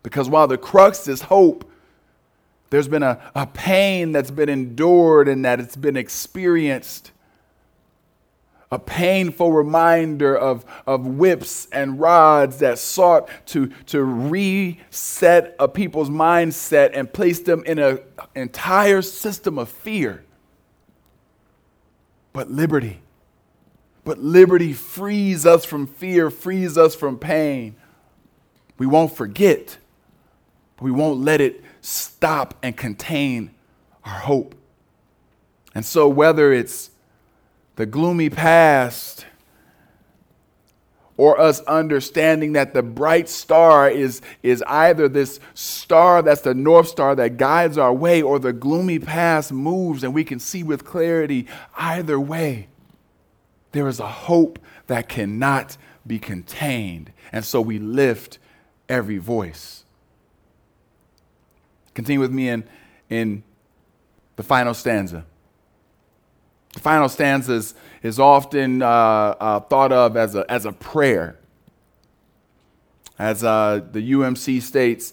Because 0.02 0.28
while 0.28 0.48
the 0.48 0.58
crux 0.58 1.06
is 1.06 1.22
hope, 1.22 1.70
there's 2.70 2.88
been 2.88 3.04
a, 3.04 3.20
a 3.36 3.46
pain 3.46 4.10
that's 4.10 4.32
been 4.32 4.48
endured 4.48 5.28
and 5.28 5.44
that 5.44 5.60
it's 5.60 5.76
been 5.76 5.96
experienced. 5.96 7.12
A 8.70 8.78
painful 8.78 9.52
reminder 9.52 10.36
of, 10.36 10.64
of 10.86 11.06
whips 11.06 11.68
and 11.72 11.98
rods 11.98 12.58
that 12.58 12.78
sought 12.78 13.30
to, 13.46 13.68
to 13.86 14.02
reset 14.02 15.56
a 15.58 15.66
people's 15.66 16.10
mindset 16.10 16.90
and 16.92 17.10
place 17.10 17.40
them 17.40 17.62
in 17.64 17.78
an 17.78 18.00
entire 18.34 19.00
system 19.00 19.58
of 19.58 19.70
fear. 19.70 20.24
But 22.34 22.50
liberty, 22.50 23.00
but 24.04 24.18
liberty 24.18 24.74
frees 24.74 25.46
us 25.46 25.64
from 25.64 25.86
fear, 25.86 26.30
frees 26.30 26.76
us 26.76 26.94
from 26.94 27.18
pain. 27.18 27.74
We 28.76 28.86
won't 28.86 29.16
forget, 29.16 29.78
but 30.76 30.84
we 30.84 30.90
won't 30.90 31.20
let 31.20 31.40
it 31.40 31.64
stop 31.80 32.54
and 32.62 32.76
contain 32.76 33.50
our 34.04 34.20
hope. 34.20 34.54
And 35.74 35.84
so, 35.84 36.08
whether 36.08 36.52
it's 36.52 36.90
the 37.78 37.86
gloomy 37.86 38.28
past 38.28 39.24
or 41.16 41.40
us 41.40 41.60
understanding 41.60 42.54
that 42.54 42.74
the 42.74 42.82
bright 42.82 43.28
star 43.28 43.88
is, 43.88 44.20
is 44.42 44.64
either 44.66 45.08
this 45.08 45.38
star 45.54 46.20
that's 46.20 46.40
the 46.40 46.54
north 46.54 46.88
star 46.88 47.14
that 47.14 47.36
guides 47.36 47.78
our 47.78 47.92
way 47.92 48.20
or 48.20 48.40
the 48.40 48.52
gloomy 48.52 48.98
past 48.98 49.52
moves 49.52 50.02
and 50.02 50.12
we 50.12 50.24
can 50.24 50.40
see 50.40 50.64
with 50.64 50.84
clarity 50.84 51.46
either 51.76 52.18
way. 52.18 52.66
There 53.70 53.86
is 53.86 54.00
a 54.00 54.08
hope 54.08 54.58
that 54.88 55.08
cannot 55.08 55.76
be 56.04 56.18
contained. 56.18 57.12
And 57.30 57.44
so 57.44 57.60
we 57.60 57.78
lift 57.78 58.40
every 58.88 59.18
voice. 59.18 59.84
Continue 61.94 62.18
with 62.18 62.32
me 62.32 62.48
in, 62.48 62.64
in 63.08 63.44
the 64.34 64.42
final 64.42 64.74
stanza. 64.74 65.24
The 66.74 66.80
final 66.80 67.08
stanza 67.08 67.54
is, 67.54 67.74
is 68.02 68.18
often 68.18 68.82
uh, 68.82 68.86
uh, 68.86 69.60
thought 69.60 69.92
of 69.92 70.16
as 70.16 70.34
a, 70.34 70.50
as 70.50 70.64
a 70.64 70.72
prayer. 70.72 71.38
As 73.18 73.42
uh, 73.42 73.80
the 73.90 74.12
UMC 74.12 74.62
states, 74.62 75.12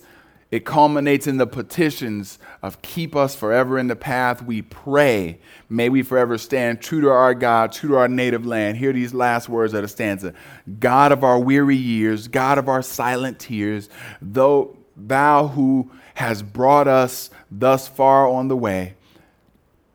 it 0.52 0.64
culminates 0.64 1.26
in 1.28 1.38
the 1.38 1.48
petitions 1.48 2.38
of 2.62 2.82
keep 2.82 3.16
us 3.16 3.36
forever 3.36 3.80
in 3.80 3.88
the 3.88 3.96
path 3.96 4.44
we 4.44 4.62
pray. 4.62 5.40
May 5.70 5.90
we 5.90 6.04
forever 6.04 6.38
stand 6.38 6.82
true 6.82 7.02
to 7.02 7.10
our 7.10 7.34
God, 7.34 7.72
true 7.72 7.90
to 7.90 7.96
our 7.98 8.08
native 8.08 8.46
land. 8.46 8.78
Hear 8.78 8.94
these 8.94 9.14
last 9.14 9.50
words 9.50 9.74
of 9.74 9.82
the 9.82 9.88
stanza 9.88 10.34
God 10.80 11.12
of 11.12 11.24
our 11.24 11.40
weary 11.40 11.76
years, 11.76 12.28
God 12.28 12.58
of 12.58 12.70
our 12.70 12.84
silent 12.84 13.40
tears, 13.40 13.90
though 14.22 14.78
thou 14.96 15.48
who 15.48 15.92
has 16.14 16.44
brought 16.44 16.88
us 16.88 17.32
thus 17.52 17.88
far 17.88 18.28
on 18.28 18.48
the 18.48 18.56
way. 18.56 18.94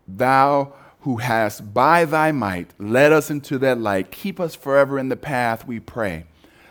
Thou 0.09 0.75
who 1.01 1.17
hast 1.17 1.73
by 1.73 2.05
thy 2.05 2.33
might 2.33 2.73
led 2.79 3.13
us 3.13 3.31
into 3.31 3.59
that 3.59 3.79
light, 3.81 4.11
keep 4.11 4.39
us 4.39 4.55
forever 4.55 4.99
in 4.99 5.09
the 5.09 5.17
path, 5.17 5.67
we 5.67 5.81
pray, 5.81 6.25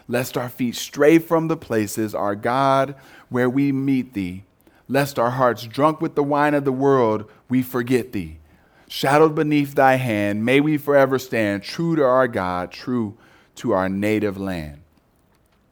lest 0.07 0.37
our 0.37 0.49
feet 0.49 0.75
stray 0.75 1.17
from 1.17 1.47
the 1.47 1.57
places, 1.57 2.13
our 2.13 2.35
God, 2.35 2.95
where 3.29 3.49
we 3.49 3.71
meet 3.71 4.13
thee, 4.13 4.43
lest 4.87 5.17
our 5.17 5.31
hearts 5.31 5.63
drunk 5.63 6.01
with 6.01 6.15
the 6.15 6.23
wine 6.23 6.53
of 6.53 6.65
the 6.65 6.71
world, 6.71 7.29
we 7.47 7.61
forget 7.61 8.11
thee. 8.11 8.37
Shadowed 8.87 9.35
beneath 9.35 9.75
thy 9.75 9.95
hand, 9.95 10.43
may 10.45 10.59
we 10.59 10.77
forever 10.77 11.19
stand 11.19 11.63
true 11.63 11.95
to 11.95 12.03
our 12.03 12.27
God, 12.27 12.71
true 12.71 13.17
to 13.55 13.71
our 13.71 13.89
native 13.89 14.37
land. 14.37 14.81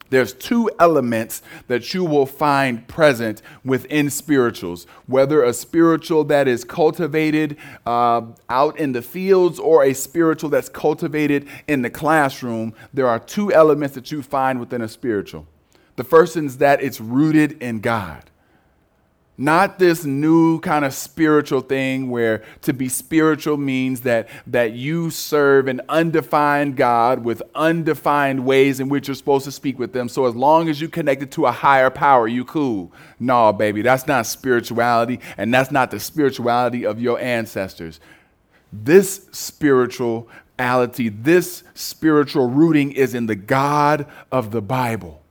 There's 0.09 0.33
two 0.33 0.69
elements 0.79 1.41
that 1.67 1.93
you 1.93 2.03
will 2.03 2.25
find 2.25 2.87
present 2.87 3.41
within 3.63 4.09
spirituals, 4.09 4.87
whether 5.05 5.43
a 5.43 5.53
spiritual 5.53 6.23
that 6.25 6.47
is 6.47 6.63
cultivated 6.63 7.57
uh, 7.85 8.21
out 8.49 8.79
in 8.79 8.91
the 8.93 9.01
fields 9.01 9.59
or 9.59 9.83
a 9.83 9.93
spiritual 9.93 10.49
that's 10.49 10.69
cultivated 10.69 11.47
in 11.67 11.81
the 11.81 11.89
classroom. 11.89 12.73
There 12.93 13.07
are 13.07 13.19
two 13.19 13.51
elements 13.53 13.95
that 13.95 14.11
you 14.11 14.21
find 14.21 14.59
within 14.59 14.81
a 14.81 14.87
spiritual. 14.87 15.47
The 15.97 16.03
first 16.03 16.37
is 16.37 16.57
that 16.59 16.81
it's 16.81 17.01
rooted 17.01 17.61
in 17.61 17.79
God. 17.79 18.29
Not 19.39 19.77
this 19.77 20.03
new 20.03 20.59
kind 20.61 20.83
of 20.83 20.95
spiritual 20.95 21.61
thing 21.61 22.09
where 22.09 22.43
to 22.63 22.73
be 22.73 22.89
spiritual 22.89 23.55
means 23.55 24.01
that, 24.01 24.29
that 24.47 24.73
you 24.73 25.11
serve 25.11 25.67
an 25.67 25.81
undefined 25.89 26.75
God 26.75 27.23
with 27.23 27.43
undefined 27.53 28.43
ways 28.45 28.79
in 28.79 28.89
which 28.89 29.07
you're 29.07 29.13
supposed 29.13 29.45
to 29.45 29.51
speak 29.51 29.77
with 29.77 29.93
them. 29.93 30.09
So 30.09 30.25
as 30.25 30.35
long 30.35 30.69
as 30.69 30.81
you 30.81 30.89
connected 30.89 31.31
to 31.33 31.45
a 31.45 31.51
higher 31.51 31.91
power, 31.91 32.27
you 32.27 32.45
cool. 32.45 32.91
No, 33.19 33.53
baby, 33.53 33.83
that's 33.83 34.07
not 34.07 34.25
spirituality, 34.25 35.19
and 35.37 35.53
that's 35.53 35.69
not 35.69 35.91
the 35.91 35.99
spirituality 35.99 36.83
of 36.83 36.99
your 36.99 37.19
ancestors. 37.19 37.99
This 38.73 39.27
spirituality, 39.31 41.09
this 41.09 41.63
spiritual 41.75 42.49
rooting 42.49 42.91
is 42.91 43.13
in 43.13 43.27
the 43.27 43.35
God 43.35 44.07
of 44.31 44.49
the 44.49 44.63
Bible. 44.63 45.21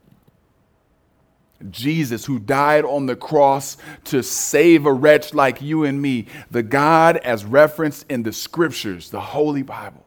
Jesus, 1.71 2.25
who 2.25 2.39
died 2.39 2.85
on 2.85 3.07
the 3.07 3.17
cross 3.17 3.77
to 4.05 4.23
save 4.23 4.87
a 4.87 4.93
wretch 4.93 5.33
like 5.33 5.63
you 5.63 5.85
and 5.85 6.01
me, 6.01 6.27
the 6.51 6.63
God 6.63 7.17
as 7.19 7.45
referenced 7.45 8.05
in 8.11 8.23
the 8.23 8.33
scriptures, 8.33 9.11
the 9.11 9.21
Holy 9.21 9.63
Bible. 9.63 10.05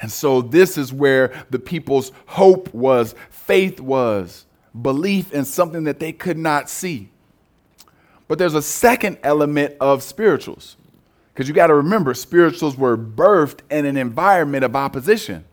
And 0.00 0.10
so, 0.10 0.42
this 0.42 0.76
is 0.76 0.92
where 0.92 1.32
the 1.50 1.58
people's 1.58 2.12
hope 2.26 2.72
was, 2.74 3.14
faith 3.30 3.80
was, 3.80 4.44
belief 4.80 5.32
in 5.32 5.44
something 5.44 5.84
that 5.84 6.00
they 6.00 6.12
could 6.12 6.36
not 6.36 6.68
see. 6.68 7.10
But 8.28 8.38
there's 8.38 8.54
a 8.54 8.62
second 8.62 9.18
element 9.22 9.76
of 9.80 10.02
spirituals. 10.02 10.76
Because 11.32 11.48
you 11.48 11.54
got 11.54 11.68
to 11.68 11.74
remember, 11.74 12.14
spirituals 12.14 12.76
were 12.76 12.96
birthed 12.96 13.60
in 13.70 13.84
an 13.84 13.96
environment 13.96 14.64
of 14.64 14.74
opposition. 14.74 15.44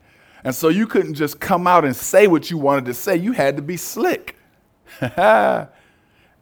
And 0.44 0.54
so 0.54 0.68
you 0.68 0.86
couldn't 0.86 1.14
just 1.14 1.40
come 1.40 1.66
out 1.66 1.86
and 1.86 1.96
say 1.96 2.26
what 2.26 2.50
you 2.50 2.58
wanted 2.58 2.84
to 2.84 2.94
say. 2.94 3.16
You 3.16 3.32
had 3.32 3.56
to 3.56 3.62
be 3.62 3.78
slick. 3.78 4.36
and 5.00 5.68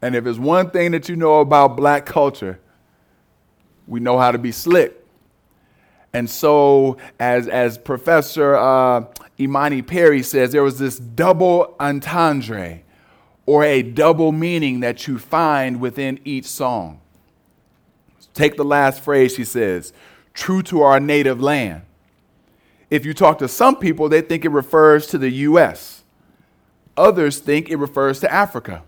if 0.02 0.24
there's 0.24 0.40
one 0.40 0.70
thing 0.70 0.90
that 0.90 1.08
you 1.08 1.14
know 1.14 1.40
about 1.40 1.76
black 1.76 2.04
culture, 2.04 2.58
we 3.86 4.00
know 4.00 4.18
how 4.18 4.32
to 4.32 4.38
be 4.38 4.50
slick. 4.50 4.98
And 6.12 6.28
so, 6.28 6.98
as, 7.18 7.48
as 7.48 7.78
Professor 7.78 8.54
uh, 8.56 9.06
Imani 9.40 9.80
Perry 9.80 10.22
says, 10.22 10.52
there 10.52 10.62
was 10.62 10.78
this 10.78 10.98
double 10.98 11.74
entendre 11.80 12.80
or 13.46 13.64
a 13.64 13.82
double 13.82 14.30
meaning 14.30 14.80
that 14.80 15.06
you 15.06 15.18
find 15.18 15.80
within 15.80 16.20
each 16.24 16.44
song. 16.44 17.00
Take 18.34 18.56
the 18.56 18.64
last 18.64 19.02
phrase, 19.02 19.34
she 19.34 19.44
says, 19.44 19.92
true 20.34 20.62
to 20.64 20.82
our 20.82 21.00
native 21.00 21.40
land. 21.40 21.82
If 22.92 23.06
you 23.06 23.14
talk 23.14 23.38
to 23.38 23.48
some 23.48 23.76
people, 23.76 24.10
they 24.10 24.20
think 24.20 24.44
it 24.44 24.50
refers 24.50 25.06
to 25.06 25.16
the 25.16 25.30
U.S., 25.30 26.02
others 26.94 27.38
think 27.38 27.70
it 27.70 27.76
refers 27.76 28.20
to 28.20 28.30
Africa. 28.30 28.82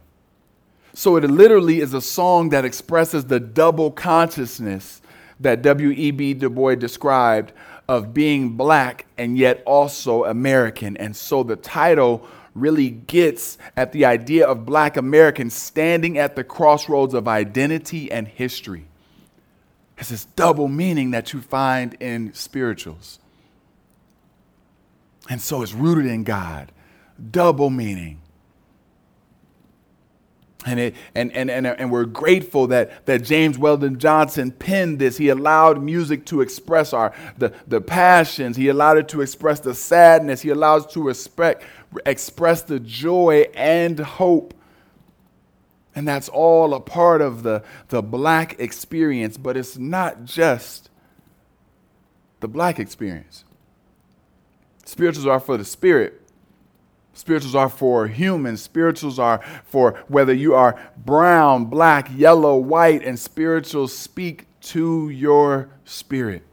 So 0.92 1.16
it 1.16 1.24
literally 1.24 1.80
is 1.80 1.94
a 1.94 2.02
song 2.02 2.50
that 2.50 2.66
expresses 2.66 3.24
the 3.24 3.40
double 3.40 3.90
consciousness 3.90 5.00
that 5.40 5.62
W.E.B. 5.62 6.34
Du 6.34 6.50
Bois 6.50 6.74
described 6.74 7.54
of 7.88 8.12
being 8.12 8.50
black 8.58 9.06
and 9.16 9.38
yet 9.38 9.62
also 9.64 10.26
American. 10.26 10.98
And 10.98 11.16
so 11.16 11.42
the 11.42 11.56
title 11.56 12.28
really 12.54 12.90
gets 12.90 13.56
at 13.74 13.92
the 13.92 14.04
idea 14.04 14.46
of 14.46 14.66
black 14.66 14.98
Americans 14.98 15.54
standing 15.54 16.18
at 16.18 16.36
the 16.36 16.44
crossroads 16.44 17.14
of 17.14 17.26
identity 17.26 18.12
and 18.12 18.28
history. 18.28 18.84
It's 19.96 20.10
this 20.10 20.26
double 20.36 20.68
meaning 20.68 21.12
that 21.12 21.32
you 21.32 21.40
find 21.40 21.94
in 22.00 22.34
spirituals. 22.34 23.18
And 25.28 25.40
so 25.40 25.62
it's 25.62 25.72
rooted 25.72 26.06
in 26.06 26.24
God. 26.24 26.72
Double 27.30 27.70
meaning. 27.70 28.20
And, 30.66 30.80
it, 30.80 30.94
and, 31.14 31.30
and, 31.32 31.50
and, 31.50 31.66
and 31.66 31.92
we're 31.92 32.06
grateful 32.06 32.68
that, 32.68 33.04
that 33.04 33.22
James 33.22 33.58
Weldon 33.58 33.98
Johnson 33.98 34.50
penned 34.50 34.98
this. 34.98 35.18
He 35.18 35.28
allowed 35.28 35.82
music 35.82 36.24
to 36.26 36.40
express 36.40 36.94
our, 36.94 37.14
the, 37.36 37.52
the 37.66 37.82
passions. 37.82 38.56
He 38.56 38.68
allowed 38.68 38.96
it 38.96 39.08
to 39.08 39.20
express 39.20 39.60
the 39.60 39.74
sadness. 39.74 40.40
He 40.40 40.48
allows 40.48 40.86
to 40.94 41.02
respect, 41.02 41.64
express 42.06 42.62
the 42.62 42.80
joy 42.80 43.46
and 43.54 43.98
hope. 43.98 44.54
And 45.94 46.08
that's 46.08 46.30
all 46.30 46.72
a 46.72 46.80
part 46.80 47.20
of 47.20 47.42
the, 47.42 47.62
the 47.88 48.02
black 48.02 48.58
experience, 48.58 49.36
but 49.36 49.56
it's 49.58 49.76
not 49.76 50.24
just 50.24 50.88
the 52.40 52.48
black 52.48 52.78
experience. 52.78 53.43
Spirituals 54.94 55.26
are 55.26 55.40
for 55.40 55.56
the 55.56 55.64
spirit. 55.64 56.22
Spirituals 57.14 57.56
are 57.56 57.68
for 57.68 58.06
humans. 58.06 58.62
Spirituals 58.62 59.18
are 59.18 59.42
for 59.64 60.00
whether 60.06 60.32
you 60.32 60.54
are 60.54 60.80
brown, 60.96 61.64
black, 61.64 62.08
yellow, 62.14 62.56
white, 62.56 63.02
and 63.02 63.18
spirituals 63.18 63.92
speak 63.92 64.46
to 64.60 65.08
your 65.08 65.68
spirit. 65.84 66.44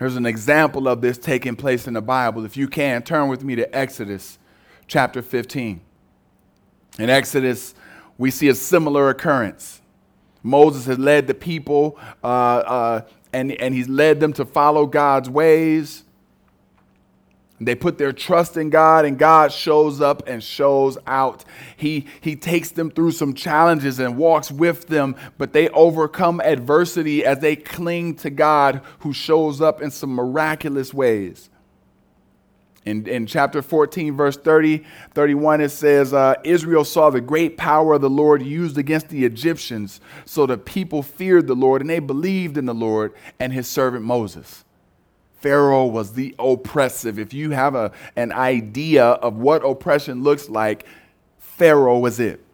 Here's 0.00 0.16
an 0.16 0.26
example 0.26 0.88
of 0.88 1.00
this 1.00 1.16
taking 1.16 1.54
place 1.54 1.86
in 1.86 1.94
the 1.94 2.02
Bible. 2.02 2.44
If 2.44 2.56
you 2.56 2.66
can, 2.66 3.02
turn 3.02 3.28
with 3.28 3.44
me 3.44 3.54
to 3.54 3.72
Exodus 3.72 4.40
chapter 4.88 5.22
15. 5.22 5.80
In 6.98 7.08
Exodus, 7.08 7.72
we 8.18 8.32
see 8.32 8.48
a 8.48 8.54
similar 8.56 9.10
occurrence. 9.10 9.80
Moses 10.42 10.86
has 10.86 10.98
led 10.98 11.28
the 11.28 11.34
people 11.34 12.00
uh, 12.24 12.26
uh, 12.26 13.00
and, 13.32 13.52
and 13.52 13.74
he's 13.74 13.88
led 13.88 14.18
them 14.18 14.32
to 14.32 14.44
follow 14.44 14.86
God's 14.86 15.30
ways. 15.30 16.02
They 17.62 17.74
put 17.74 17.98
their 17.98 18.12
trust 18.12 18.56
in 18.56 18.70
God, 18.70 19.04
and 19.04 19.18
God 19.18 19.52
shows 19.52 20.00
up 20.00 20.22
and 20.26 20.42
shows 20.42 20.96
out. 21.06 21.44
He, 21.76 22.06
he 22.22 22.34
takes 22.34 22.70
them 22.70 22.90
through 22.90 23.12
some 23.12 23.34
challenges 23.34 23.98
and 23.98 24.16
walks 24.16 24.50
with 24.50 24.86
them, 24.86 25.14
but 25.36 25.52
they 25.52 25.68
overcome 25.68 26.40
adversity 26.40 27.22
as 27.22 27.40
they 27.40 27.56
cling 27.56 28.14
to 28.16 28.30
God, 28.30 28.80
who 29.00 29.12
shows 29.12 29.60
up 29.60 29.82
in 29.82 29.90
some 29.90 30.14
miraculous 30.14 30.94
ways. 30.94 31.50
In, 32.86 33.06
in 33.06 33.26
chapter 33.26 33.60
14, 33.60 34.16
verse 34.16 34.38
30, 34.38 34.82
31, 35.12 35.60
it 35.60 35.68
says, 35.68 36.14
uh, 36.14 36.36
Israel 36.44 36.84
saw 36.84 37.10
the 37.10 37.20
great 37.20 37.58
power 37.58 37.92
of 37.92 38.00
the 38.00 38.08
Lord 38.08 38.40
used 38.40 38.78
against 38.78 39.10
the 39.10 39.26
Egyptians. 39.26 40.00
So 40.24 40.46
the 40.46 40.56
people 40.56 41.02
feared 41.02 41.46
the 41.46 41.54
Lord 41.54 41.82
and 41.82 41.90
they 41.90 41.98
believed 41.98 42.56
in 42.56 42.64
the 42.64 42.74
Lord 42.74 43.12
and 43.38 43.52
his 43.52 43.68
servant 43.68 44.06
Moses. 44.06 44.64
Pharaoh 45.40 45.86
was 45.86 46.12
the 46.12 46.34
oppressive. 46.38 47.18
If 47.18 47.32
you 47.32 47.50
have 47.50 47.74
a, 47.74 47.92
an 48.16 48.32
idea 48.32 49.04
of 49.04 49.36
what 49.36 49.64
oppression 49.64 50.22
looks 50.22 50.48
like, 50.48 50.86
Pharaoh 51.38 51.98
was 51.98 52.20
it. 52.20 52.44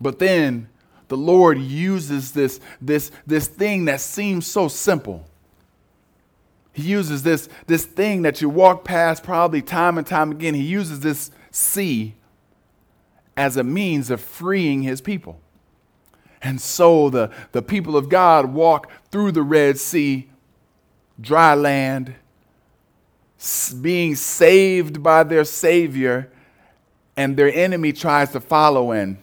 But 0.00 0.18
then 0.18 0.68
the 1.08 1.16
Lord 1.16 1.58
uses 1.58 2.32
this, 2.32 2.60
this, 2.80 3.10
this 3.26 3.46
thing 3.46 3.86
that 3.86 4.00
seems 4.00 4.46
so 4.46 4.68
simple 4.68 5.26
he 6.76 6.82
uses 6.82 7.22
this, 7.22 7.48
this 7.66 7.86
thing 7.86 8.20
that 8.22 8.42
you 8.42 8.50
walk 8.50 8.84
past 8.84 9.22
probably 9.22 9.62
time 9.62 9.96
and 9.96 10.06
time 10.06 10.30
again. 10.30 10.52
He 10.52 10.62
uses 10.62 11.00
this 11.00 11.30
sea 11.50 12.16
as 13.34 13.56
a 13.56 13.64
means 13.64 14.10
of 14.10 14.20
freeing 14.20 14.82
his 14.82 15.00
people. 15.00 15.40
And 16.42 16.60
so 16.60 17.08
the, 17.08 17.30
the 17.52 17.62
people 17.62 17.96
of 17.96 18.10
God 18.10 18.52
walk 18.52 18.90
through 19.10 19.32
the 19.32 19.40
Red 19.40 19.78
Sea, 19.78 20.28
dry 21.20 21.54
land, 21.54 22.14
being 23.80 24.14
saved 24.14 25.02
by 25.02 25.22
their 25.22 25.44
Savior, 25.44 26.30
and 27.16 27.36
their 27.36 27.52
enemy 27.52 27.92
tries 27.92 28.32
to 28.32 28.40
follow 28.40 28.92
in. 28.92 29.18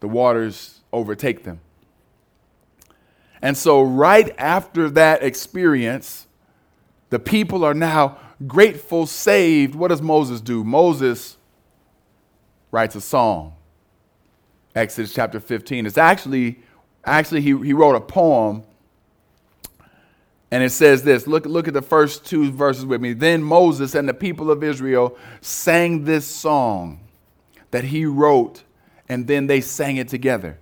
The 0.00 0.08
waters 0.08 0.80
overtake 0.92 1.44
them. 1.44 1.60
And 3.42 3.56
so, 3.56 3.82
right 3.82 4.34
after 4.38 4.90
that 4.90 5.22
experience, 5.22 6.26
the 7.10 7.18
people 7.18 7.64
are 7.64 7.74
now 7.74 8.18
grateful, 8.46 9.06
saved. 9.06 9.74
What 9.74 9.88
does 9.88 10.02
Moses 10.02 10.40
do? 10.40 10.64
Moses 10.64 11.36
writes 12.70 12.94
a 12.94 13.00
song. 13.00 13.54
Exodus 14.74 15.14
chapter 15.14 15.40
15. 15.40 15.86
It's 15.86 15.96
actually, 15.96 16.60
actually, 17.06 17.40
he, 17.40 17.56
he 17.58 17.72
wrote 17.72 17.94
a 17.94 18.00
poem. 18.00 18.64
And 20.50 20.62
it 20.62 20.70
says 20.70 21.02
this 21.02 21.26
look, 21.26 21.44
look 21.44 21.68
at 21.68 21.74
the 21.74 21.82
first 21.82 22.24
two 22.24 22.50
verses 22.50 22.86
with 22.86 23.00
me. 23.00 23.12
Then 23.12 23.42
Moses 23.42 23.94
and 23.94 24.08
the 24.08 24.14
people 24.14 24.50
of 24.50 24.62
Israel 24.62 25.16
sang 25.40 26.04
this 26.04 26.26
song 26.26 27.00
that 27.70 27.84
he 27.84 28.06
wrote, 28.06 28.62
and 29.08 29.26
then 29.26 29.46
they 29.46 29.60
sang 29.60 29.96
it 29.96 30.08
together. 30.08 30.58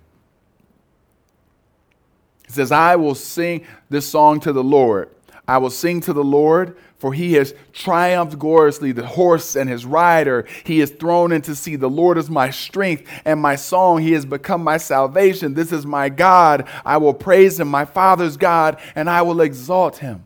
He 2.47 2.51
says, 2.51 2.71
I 2.71 2.95
will 2.95 3.15
sing 3.15 3.65
this 3.89 4.07
song 4.07 4.39
to 4.41 4.53
the 4.53 4.63
Lord. 4.63 5.09
I 5.47 5.59
will 5.59 5.69
sing 5.69 6.01
to 6.01 6.13
the 6.13 6.23
Lord, 6.23 6.75
for 6.97 7.13
he 7.13 7.33
has 7.33 7.53
triumphed 7.71 8.39
gloriously. 8.39 8.91
The 8.91 9.05
horse 9.05 9.55
and 9.55 9.69
his 9.69 9.85
rider 9.85 10.47
he 10.63 10.81
is 10.81 10.89
thrown 10.91 11.31
into 11.31 11.55
sea. 11.55 11.75
The 11.75 11.89
Lord 11.89 12.17
is 12.17 12.29
my 12.29 12.49
strength 12.49 13.07
and 13.25 13.39
my 13.39 13.55
song. 13.55 14.01
He 14.01 14.13
has 14.13 14.25
become 14.25 14.63
my 14.63 14.77
salvation. 14.77 15.53
This 15.53 15.71
is 15.71 15.85
my 15.85 16.09
God. 16.09 16.67
I 16.83 16.97
will 16.97 17.13
praise 17.13 17.59
him, 17.59 17.67
my 17.67 17.85
Father's 17.85 18.37
God, 18.37 18.79
and 18.95 19.09
I 19.09 19.21
will 19.21 19.41
exalt 19.41 19.97
him. 19.97 20.23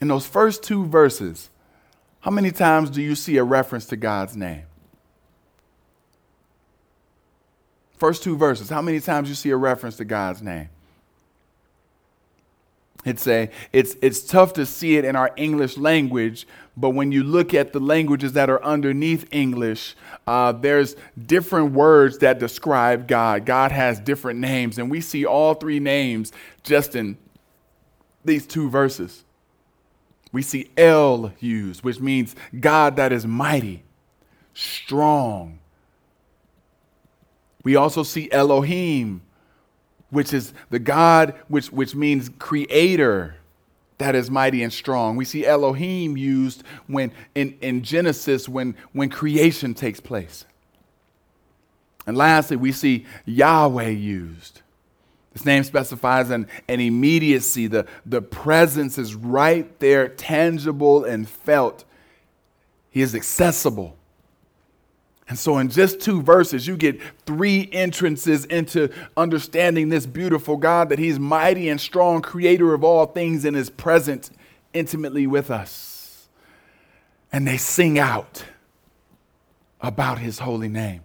In 0.00 0.08
those 0.08 0.26
first 0.26 0.62
two 0.62 0.84
verses, 0.84 1.48
how 2.20 2.30
many 2.30 2.50
times 2.50 2.90
do 2.90 3.00
you 3.00 3.14
see 3.14 3.38
a 3.38 3.44
reference 3.44 3.86
to 3.86 3.96
God's 3.96 4.36
name? 4.36 4.64
First 7.96 8.22
two 8.22 8.36
verses, 8.36 8.68
how 8.68 8.82
many 8.82 9.00
times 9.00 9.30
you 9.30 9.34
see 9.34 9.50
a 9.50 9.56
reference 9.56 9.96
to 9.96 10.04
God's 10.04 10.42
name? 10.42 10.68
It's, 13.04 13.26
a, 13.26 13.50
it's, 13.72 13.96
it's 14.00 14.22
tough 14.22 14.54
to 14.54 14.64
see 14.64 14.96
it 14.96 15.04
in 15.04 15.14
our 15.16 15.30
English 15.36 15.76
language, 15.76 16.46
but 16.76 16.90
when 16.90 17.12
you 17.12 17.22
look 17.22 17.52
at 17.52 17.72
the 17.72 17.80
languages 17.80 18.32
that 18.32 18.48
are 18.48 18.62
underneath 18.64 19.26
English, 19.30 19.94
uh, 20.26 20.52
there's 20.52 20.96
different 21.26 21.72
words 21.72 22.18
that 22.18 22.38
describe 22.38 23.06
God. 23.06 23.44
God 23.44 23.72
has 23.72 24.00
different 24.00 24.40
names, 24.40 24.78
and 24.78 24.90
we 24.90 25.00
see 25.00 25.24
all 25.26 25.54
three 25.54 25.80
names 25.80 26.32
just 26.62 26.96
in 26.96 27.18
these 28.24 28.46
two 28.46 28.70
verses. 28.70 29.24
We 30.32 30.42
see 30.42 30.70
El 30.76 31.32
used, 31.38 31.84
which 31.84 32.00
means 32.00 32.34
God 32.58 32.96
that 32.96 33.12
is 33.12 33.26
mighty, 33.26 33.84
strong, 34.54 35.58
we 37.64 37.76
also 37.76 38.02
see 38.02 38.30
Elohim, 38.30 39.22
which 40.14 40.32
is 40.32 40.54
the 40.70 40.78
God, 40.78 41.34
which, 41.48 41.70
which 41.70 41.94
means 41.94 42.30
creator 42.38 43.36
that 43.98 44.14
is 44.14 44.30
mighty 44.30 44.62
and 44.62 44.72
strong. 44.72 45.16
We 45.16 45.24
see 45.24 45.46
Elohim 45.46 46.16
used 46.16 46.64
when 46.86 47.12
in, 47.34 47.56
in 47.60 47.82
Genesis 47.82 48.48
when, 48.48 48.74
when 48.92 49.08
creation 49.08 49.74
takes 49.74 50.00
place. 50.00 50.44
And 52.06 52.16
lastly, 52.16 52.56
we 52.56 52.72
see 52.72 53.06
Yahweh 53.24 53.88
used. 53.88 54.60
This 55.32 55.44
name 55.44 55.64
specifies 55.64 56.30
an, 56.30 56.48
an 56.68 56.80
immediacy. 56.80 57.66
The, 57.66 57.86
the 58.04 58.20
presence 58.20 58.98
is 58.98 59.14
right 59.14 59.78
there, 59.80 60.08
tangible 60.08 61.04
and 61.04 61.28
felt. 61.28 61.84
He 62.90 63.00
is 63.00 63.14
accessible. 63.14 63.96
And 65.28 65.38
so, 65.38 65.56
in 65.56 65.70
just 65.70 66.00
two 66.00 66.20
verses, 66.20 66.66
you 66.66 66.76
get 66.76 67.00
three 67.24 67.68
entrances 67.72 68.44
into 68.44 68.90
understanding 69.16 69.88
this 69.88 70.04
beautiful 70.04 70.56
God 70.56 70.90
that 70.90 70.98
He's 70.98 71.18
mighty 71.18 71.68
and 71.70 71.80
strong, 71.80 72.20
creator 72.20 72.74
of 72.74 72.84
all 72.84 73.06
things, 73.06 73.44
and 73.44 73.56
is 73.56 73.70
present 73.70 74.30
intimately 74.74 75.26
with 75.26 75.50
us. 75.50 76.28
And 77.32 77.46
they 77.46 77.56
sing 77.56 77.98
out 77.98 78.44
about 79.80 80.18
His 80.18 80.40
holy 80.40 80.68
name. 80.68 81.00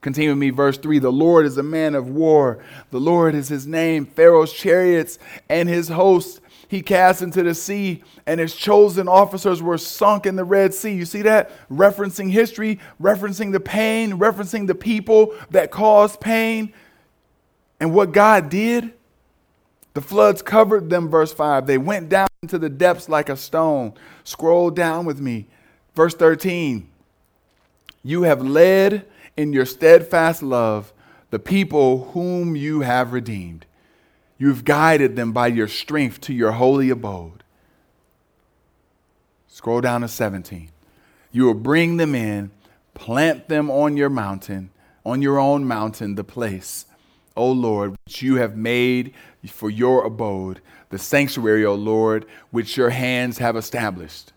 Continue 0.00 0.30
with 0.30 0.38
me, 0.38 0.50
verse 0.50 0.76
3 0.76 0.98
The 0.98 1.12
Lord 1.12 1.46
is 1.46 1.56
a 1.56 1.62
man 1.62 1.94
of 1.94 2.10
war, 2.10 2.58
the 2.90 3.00
Lord 3.00 3.36
is 3.36 3.48
His 3.48 3.68
name. 3.68 4.04
Pharaoh's 4.04 4.52
chariots 4.52 5.18
and 5.48 5.68
his 5.68 5.88
hosts 5.88 6.40
he 6.74 6.82
cast 6.82 7.22
into 7.22 7.44
the 7.44 7.54
sea, 7.54 8.02
and 8.26 8.40
his 8.40 8.52
chosen 8.52 9.06
officers 9.06 9.62
were 9.62 9.78
sunk 9.78 10.26
in 10.26 10.34
the 10.34 10.44
Red 10.44 10.74
Sea. 10.74 10.92
You 10.92 11.04
see 11.04 11.22
that? 11.22 11.52
Referencing 11.70 12.32
history, 12.32 12.80
referencing 13.00 13.52
the 13.52 13.60
pain, 13.60 14.18
referencing 14.18 14.66
the 14.66 14.74
people 14.74 15.34
that 15.50 15.70
caused 15.70 16.20
pain. 16.20 16.74
And 17.78 17.94
what 17.94 18.10
God 18.10 18.48
did, 18.48 18.92
the 19.94 20.00
floods 20.00 20.42
covered 20.42 20.90
them, 20.90 21.08
verse 21.08 21.32
5. 21.32 21.68
They 21.68 21.78
went 21.78 22.08
down 22.08 22.26
into 22.42 22.58
the 22.58 22.68
depths 22.68 23.08
like 23.08 23.28
a 23.28 23.36
stone. 23.36 23.94
Scroll 24.24 24.70
down 24.70 25.04
with 25.04 25.20
me. 25.20 25.46
Verse 25.94 26.14
13. 26.14 26.88
You 28.02 28.24
have 28.24 28.42
led 28.42 29.06
in 29.36 29.52
your 29.52 29.64
steadfast 29.64 30.42
love 30.42 30.92
the 31.30 31.38
people 31.38 32.10
whom 32.10 32.56
you 32.56 32.80
have 32.80 33.12
redeemed. 33.12 33.64
You've 34.38 34.64
guided 34.64 35.16
them 35.16 35.32
by 35.32 35.46
your 35.46 35.68
strength 35.68 36.20
to 36.22 36.34
your 36.34 36.52
holy 36.52 36.90
abode. 36.90 37.42
Scroll 39.48 39.80
down 39.80 40.00
to 40.02 40.08
17. 40.08 40.70
You 41.32 41.44
will 41.44 41.54
bring 41.54 41.96
them 41.96 42.14
in, 42.14 42.50
plant 42.94 43.48
them 43.48 43.70
on 43.70 43.96
your 43.96 44.10
mountain, 44.10 44.70
on 45.06 45.22
your 45.22 45.38
own 45.38 45.64
mountain, 45.64 46.16
the 46.16 46.24
place, 46.24 46.86
O 47.36 47.50
Lord, 47.50 47.96
which 48.04 48.22
you 48.22 48.36
have 48.36 48.56
made 48.56 49.14
for 49.46 49.70
your 49.70 50.04
abode, 50.04 50.60
the 50.90 50.98
sanctuary, 50.98 51.64
O 51.64 51.74
Lord, 51.74 52.26
which 52.50 52.76
your 52.76 52.90
hands 52.90 53.38
have 53.38 53.56
established 53.56 54.33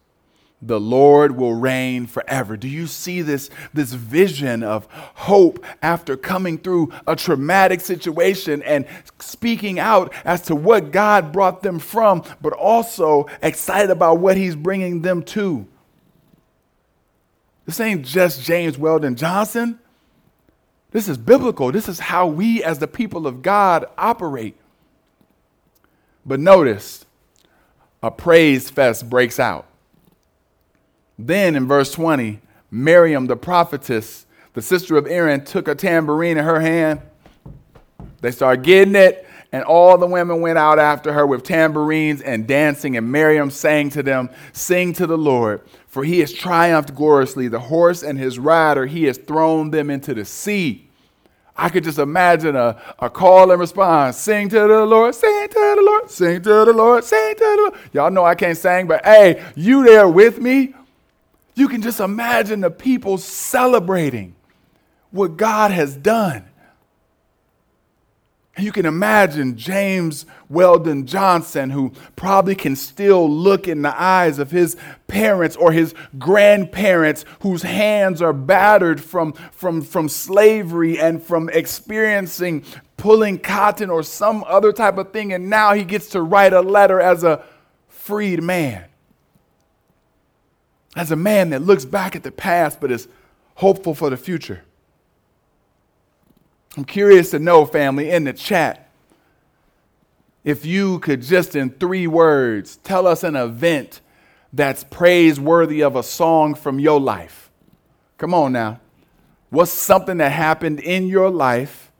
the 0.61 0.79
Lord 0.79 1.37
will 1.37 1.53
reign 1.53 2.07
forever. 2.07 2.57
Do 2.57 2.67
you 2.67 2.87
see 2.87 3.21
this, 3.21 3.49
this 3.73 3.93
vision 3.93 4.63
of 4.63 4.87
hope 4.91 5.63
after 5.83 6.17
coming 6.17 6.57
through 6.57 6.91
a 7.05 7.15
traumatic 7.15 7.79
situation 7.79 8.63
and 8.63 8.87
speaking 9.19 9.77
out 9.77 10.11
as 10.25 10.41
to 10.43 10.55
what 10.55 10.91
God 10.91 11.31
brought 11.31 11.61
them 11.61 11.77
from, 11.77 12.23
but 12.41 12.53
also 12.53 13.27
excited 13.43 13.91
about 13.91 14.17
what 14.17 14.35
He's 14.35 14.55
bringing 14.55 15.03
them 15.03 15.21
to? 15.23 15.67
This 17.67 17.79
ain't 17.79 18.03
just 18.03 18.41
James 18.41 18.77
Weldon 18.79 19.15
Johnson. 19.15 19.79
This 20.91 21.07
is 21.07 21.17
biblical. 21.17 21.71
This 21.71 21.87
is 21.87 21.99
how 21.99 22.25
we, 22.25 22.63
as 22.63 22.79
the 22.79 22.87
people 22.87 23.27
of 23.27 23.43
God, 23.43 23.85
operate. 23.97 24.55
But 26.25 26.39
notice, 26.39 27.05
a 28.01 28.09
praise 28.09 28.69
fest 28.71 29.09
breaks 29.09 29.39
out. 29.39 29.67
Then 31.17 31.55
in 31.55 31.67
verse 31.67 31.91
20, 31.91 32.39
Miriam, 32.69 33.27
the 33.27 33.35
prophetess, 33.35 34.25
the 34.53 34.61
sister 34.61 34.97
of 34.97 35.07
Aaron, 35.07 35.43
took 35.43 35.67
a 35.67 35.75
tambourine 35.75 36.37
in 36.37 36.43
her 36.43 36.59
hand. 36.59 37.01
They 38.21 38.31
started 38.31 38.63
getting 38.63 38.95
it, 38.95 39.27
and 39.51 39.63
all 39.63 39.97
the 39.97 40.07
women 40.07 40.41
went 40.41 40.57
out 40.57 40.79
after 40.79 41.13
her 41.13 41.25
with 41.25 41.43
tambourines 41.43 42.21
and 42.21 42.47
dancing. 42.47 42.97
And 42.97 43.11
Miriam 43.11 43.49
sang 43.49 43.89
to 43.91 44.03
them, 44.03 44.29
Sing 44.53 44.93
to 44.93 45.07
the 45.07 45.17
Lord, 45.17 45.61
for 45.87 46.03
he 46.03 46.19
has 46.19 46.33
triumphed 46.33 46.93
gloriously. 46.93 47.47
The 47.47 47.59
horse 47.59 48.03
and 48.03 48.19
his 48.19 48.37
rider, 48.37 48.85
he 48.85 49.05
has 49.05 49.17
thrown 49.17 49.71
them 49.71 49.89
into 49.89 50.13
the 50.13 50.25
sea. 50.25 50.87
I 51.55 51.69
could 51.69 51.83
just 51.83 51.97
imagine 51.97 52.55
a, 52.55 52.79
a 52.99 53.09
call 53.09 53.49
and 53.49 53.59
response. 53.59 54.17
Sing 54.17 54.47
to 54.49 54.59
the 54.59 54.85
Lord, 54.85 55.15
sing 55.15 55.47
to 55.47 55.75
the 55.77 55.83
Lord, 55.83 56.11
sing 56.11 56.41
to 56.43 56.65
the 56.65 56.73
Lord, 56.73 57.03
sing 57.03 57.33
to 57.33 57.39
the 57.39 57.55
Lord. 57.57 57.73
Y'all 57.93 58.11
know 58.11 58.25
I 58.25 58.35
can't 58.35 58.57
sing, 58.57 58.85
but 58.85 59.03
hey, 59.03 59.43
you 59.55 59.83
there 59.83 60.07
with 60.07 60.39
me? 60.39 60.75
You 61.57 61.67
can 61.67 61.81
just 61.81 61.99
imagine 61.99 62.61
the 62.61 62.69
people 62.69 63.17
celebrating 63.17 64.35
what 65.09 65.37
God 65.37 65.71
has 65.71 65.95
done. 65.95 66.45
You 68.59 68.71
can 68.71 68.85
imagine 68.85 69.57
James 69.57 70.27
Weldon 70.49 71.07
Johnson, 71.07 71.71
who 71.71 71.93
probably 72.15 72.53
can 72.53 72.75
still 72.75 73.27
look 73.27 73.67
in 73.67 73.81
the 73.81 73.99
eyes 73.99 74.37
of 74.37 74.51
his 74.51 74.77
parents 75.07 75.55
or 75.55 75.71
his 75.71 75.95
grandparents 76.19 77.25
whose 77.39 77.63
hands 77.63 78.21
are 78.21 78.33
battered 78.33 79.01
from, 79.01 79.33
from, 79.51 79.81
from 79.81 80.09
slavery 80.09 80.99
and 80.99 81.23
from 81.23 81.49
experiencing 81.49 82.63
pulling 82.97 83.39
cotton 83.39 83.89
or 83.89 84.03
some 84.03 84.43
other 84.47 84.71
type 84.71 84.99
of 84.99 85.11
thing. 85.11 85.33
And 85.33 85.49
now 85.49 85.73
he 85.73 85.83
gets 85.83 86.09
to 86.09 86.21
write 86.21 86.53
a 86.53 86.61
letter 86.61 87.01
as 87.01 87.23
a 87.23 87.43
freed 87.87 88.43
man. 88.43 88.85
As 90.95 91.11
a 91.11 91.15
man 91.15 91.51
that 91.51 91.61
looks 91.61 91.85
back 91.85 92.15
at 92.15 92.23
the 92.23 92.31
past 92.31 92.79
but 92.79 92.91
is 92.91 93.07
hopeful 93.55 93.93
for 93.93 94.09
the 94.09 94.17
future. 94.17 94.63
I'm 96.75 96.85
curious 96.85 97.31
to 97.31 97.39
know, 97.39 97.65
family, 97.65 98.11
in 98.11 98.23
the 98.23 98.33
chat, 98.33 98.89
if 100.43 100.65
you 100.65 100.99
could 100.99 101.23
just 101.23 101.55
in 101.55 101.71
three 101.71 102.07
words 102.07 102.77
tell 102.77 103.07
us 103.07 103.23
an 103.23 103.35
event 103.35 103.99
that's 104.53 104.83
praiseworthy 104.83 105.81
of 105.81 105.95
a 105.95 106.03
song 106.03 106.53
from 106.53 106.79
your 106.79 106.99
life. 106.99 107.49
Come 108.17 108.33
on 108.33 108.53
now. 108.53 108.79
What's 109.49 109.71
something 109.71 110.17
that 110.17 110.31
happened 110.31 110.79
in 110.79 111.07
your 111.07 111.29
life 111.29 111.91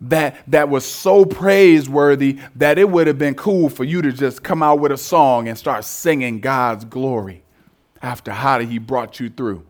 that, 0.00 0.36
that 0.46 0.68
was 0.68 0.84
so 0.84 1.24
praiseworthy 1.24 2.38
that 2.54 2.78
it 2.78 2.90
would 2.90 3.06
have 3.06 3.18
been 3.18 3.34
cool 3.34 3.70
for 3.70 3.84
you 3.84 4.02
to 4.02 4.12
just 4.12 4.42
come 4.42 4.62
out 4.62 4.78
with 4.78 4.92
a 4.92 4.98
song 4.98 5.48
and 5.48 5.56
start 5.56 5.84
singing 5.84 6.40
God's 6.40 6.84
glory 6.84 7.42
after 8.02 8.32
how 8.32 8.58
He 8.60 8.78
brought 8.78 9.20
you 9.20 9.28
through? 9.30 9.64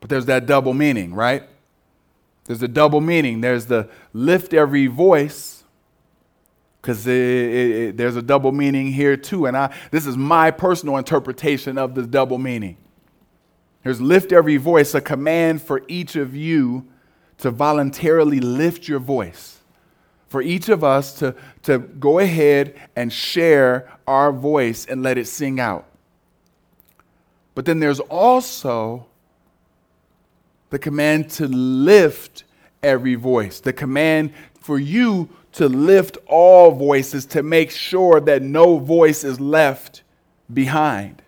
But 0.00 0.10
there's 0.10 0.26
that 0.26 0.46
double 0.46 0.74
meaning, 0.74 1.14
right? 1.14 1.42
There's 2.44 2.62
a 2.62 2.68
double 2.68 3.00
meaning. 3.00 3.40
There's 3.42 3.66
the 3.66 3.88
lift 4.12 4.54
every 4.54 4.86
voice, 4.86 5.62
because 6.80 7.04
there's 7.04 8.16
a 8.16 8.22
double 8.22 8.50
meaning 8.52 8.90
here 8.90 9.16
too. 9.16 9.46
And 9.46 9.56
I, 9.56 9.74
this 9.90 10.06
is 10.06 10.16
my 10.16 10.50
personal 10.50 10.96
interpretation 10.96 11.76
of 11.76 11.94
the 11.94 12.06
double 12.06 12.38
meaning. 12.38 12.78
There's 13.84 14.00
lift 14.00 14.32
every 14.32 14.56
voice, 14.56 14.94
a 14.94 15.00
command 15.00 15.62
for 15.62 15.82
each 15.88 16.16
of 16.16 16.34
you 16.34 16.86
to 17.38 17.50
voluntarily 17.50 18.40
lift 18.40 18.88
your 18.88 18.98
voice. 18.98 19.59
For 20.30 20.40
each 20.40 20.68
of 20.68 20.84
us 20.84 21.12
to, 21.18 21.34
to 21.64 21.78
go 21.78 22.20
ahead 22.20 22.80
and 22.94 23.12
share 23.12 23.92
our 24.06 24.32
voice 24.32 24.86
and 24.86 25.02
let 25.02 25.18
it 25.18 25.26
sing 25.26 25.58
out. 25.58 25.86
But 27.56 27.64
then 27.64 27.80
there's 27.80 27.98
also 27.98 29.06
the 30.70 30.78
command 30.78 31.30
to 31.30 31.48
lift 31.48 32.44
every 32.80 33.16
voice, 33.16 33.58
the 33.58 33.72
command 33.72 34.32
for 34.60 34.78
you 34.78 35.28
to 35.52 35.68
lift 35.68 36.16
all 36.26 36.70
voices 36.70 37.26
to 37.26 37.42
make 37.42 37.72
sure 37.72 38.20
that 38.20 38.40
no 38.40 38.78
voice 38.78 39.24
is 39.24 39.40
left 39.40 40.04
behind. 40.54 41.22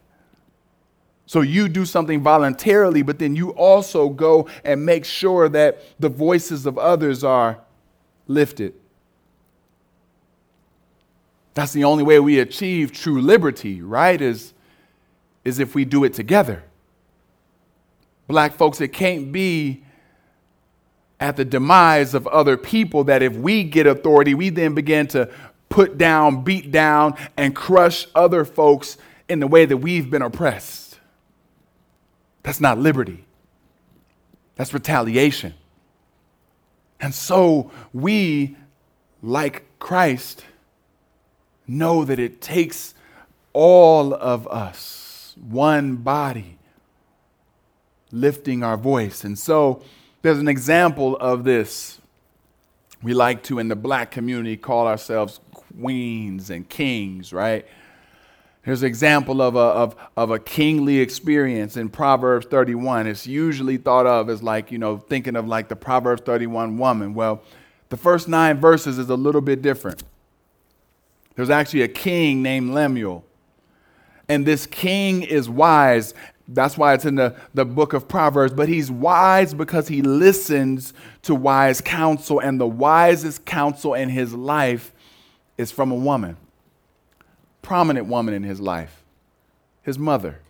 So 1.27 1.41
you 1.41 1.69
do 1.69 1.85
something 1.85 2.23
voluntarily, 2.23 3.03
but 3.03 3.19
then 3.19 3.35
you 3.35 3.51
also 3.51 4.11
go 4.11 4.49
and 4.65 4.87
make 4.87 5.05
sure 5.05 5.49
that 5.49 5.83
the 5.99 6.09
voices 6.09 6.67
of 6.67 6.79
others 6.79 7.25
are 7.25 7.59
lifted. 8.29 8.75
That's 11.55 11.73
the 11.73 11.85
only 11.85 12.03
way 12.03 12.19
we 12.19 12.39
achieve 12.41 12.93
true 12.93 13.21
liberty, 13.21 13.83
right? 13.83 14.21
Is, 14.21 14.55
is 15.45 15.59
if 15.59 15.75
we 15.75 15.85
do 15.85 16.05
it 16.05 16.15
together 16.15 16.65
black 18.33 18.55
folks, 18.55 18.81
it 18.81 18.89
can't 18.89 19.31
be 19.31 19.85
at 21.21 21.37
the 21.37 21.45
demise 21.45 22.15
of 22.15 22.27
other 22.27 22.57
people 22.57 23.05
that 23.05 23.23
if 23.23 23.35
we 23.37 23.63
get 23.63 23.87
authority, 23.87 24.35
we 24.35 24.49
then 24.49 24.75
begin 24.75 25.07
to 25.07 25.31
put 25.69 25.97
down, 25.97 26.43
beat 26.43 26.73
down, 26.73 27.15
and 27.37 27.55
crush 27.55 28.07
other 28.15 28.45
folks 28.45 28.99
in 29.29 29.39
the 29.39 29.47
way 29.47 29.65
that 29.65 29.77
we've 29.77 30.11
been 30.11 30.23
oppressed. 30.23 30.99
That's 32.43 32.61
not 32.61 32.79
liberty, 32.79 33.25
that's 34.57 34.75
retaliation. 34.75 35.55
And 37.01 37.15
so 37.15 37.71
we, 37.93 38.57
like 39.23 39.65
Christ, 39.81 40.45
know 41.67 42.05
that 42.05 42.19
it 42.19 42.41
takes 42.41 42.95
all 43.53 44.15
of 44.15 44.47
us, 44.49 45.35
one 45.41 45.97
body, 45.97 46.59
lifting 48.11 48.63
our 48.63 48.77
voice. 48.77 49.25
And 49.25 49.39
so 49.39 49.83
there's 50.23 50.39
an 50.39 50.49
example 50.49 51.17
of 51.17 51.45
this. 51.45 52.01
We 53.03 53.15
like 53.15 53.43
to, 53.45 53.59
in 53.59 53.69
the 53.69 53.77
black 53.77 54.11
community, 54.11 54.57
call 54.57 54.87
ourselves 54.87 55.41
queens 55.51 56.51
and 56.51 56.69
kings, 56.69 57.33
right? 57.33 57.67
Here's 58.63 58.83
an 58.83 58.87
example 58.87 59.43
of 59.43 59.57
a, 59.57 59.59
of, 59.59 59.97
of 60.17 60.31
a 60.31 60.39
kingly 60.39 61.01
experience 61.01 61.77
in 61.77 61.89
Proverbs 61.89 62.47
31. 62.47 63.09
It's 63.09 63.27
usually 63.27 63.77
thought 63.77 64.07
of 64.07 64.31
as 64.31 64.41
like, 64.41 64.71
you 64.71 64.79
know, 64.79 64.99
thinking 64.99 65.35
of 65.35 65.49
like 65.49 65.69
the 65.69 65.75
Proverbs 65.75 66.23
31 66.23 66.79
woman. 66.79 67.13
Well, 67.13 67.43
the 67.89 67.97
first 67.97 68.29
nine 68.29 68.61
verses 68.61 68.99
is 68.99 69.11
a 69.11 69.17
little 69.17 69.41
bit 69.41 69.63
different. 69.63 70.05
There's 71.35 71.51
actually 71.51 71.83
a 71.83 71.89
king 71.89 72.43
named 72.43 72.73
Lemuel. 72.73 73.25
And 74.29 74.47
this 74.47 74.67
king 74.67 75.23
is 75.23 75.49
wise 75.49 76.15
that's 76.55 76.77
why 76.77 76.95
it's 76.95 77.05
in 77.05 77.15
the, 77.15 77.37
the 77.55 77.65
book 77.65 77.93
of 77.93 78.09
Proverbs. 78.09 78.53
But 78.53 78.69
he's 78.69 78.91
wise 78.91 79.55
because 79.55 79.89
he 79.89 80.03
listens 80.03 80.93
to 81.23 81.35
wise 81.35 81.81
counsel, 81.81 82.41
and 82.41 82.61
the 82.61 82.67
wisest 82.67 83.45
counsel 83.45 83.95
in 83.95 84.09
his 84.09 84.35
life 84.35 84.93
is 85.57 85.71
from 85.71 85.91
a 85.93 85.97
woman, 85.97 86.37
prominent 87.61 88.07
woman 88.07 88.35
in 88.35 88.43
his 88.43 88.61
life, 88.61 89.05
his 89.83 89.99
mother. 89.99 90.41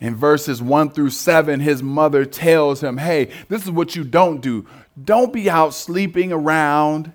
In 0.00 0.14
verses 0.14 0.62
1 0.62 0.90
through 0.90 1.10
7, 1.10 1.58
his 1.58 1.82
mother 1.82 2.24
tells 2.24 2.82
him, 2.82 2.98
Hey, 2.98 3.30
this 3.48 3.64
is 3.64 3.70
what 3.70 3.96
you 3.96 4.04
don't 4.04 4.40
do. 4.40 4.64
Don't 5.02 5.32
be 5.32 5.50
out 5.50 5.74
sleeping 5.74 6.32
around. 6.32 7.12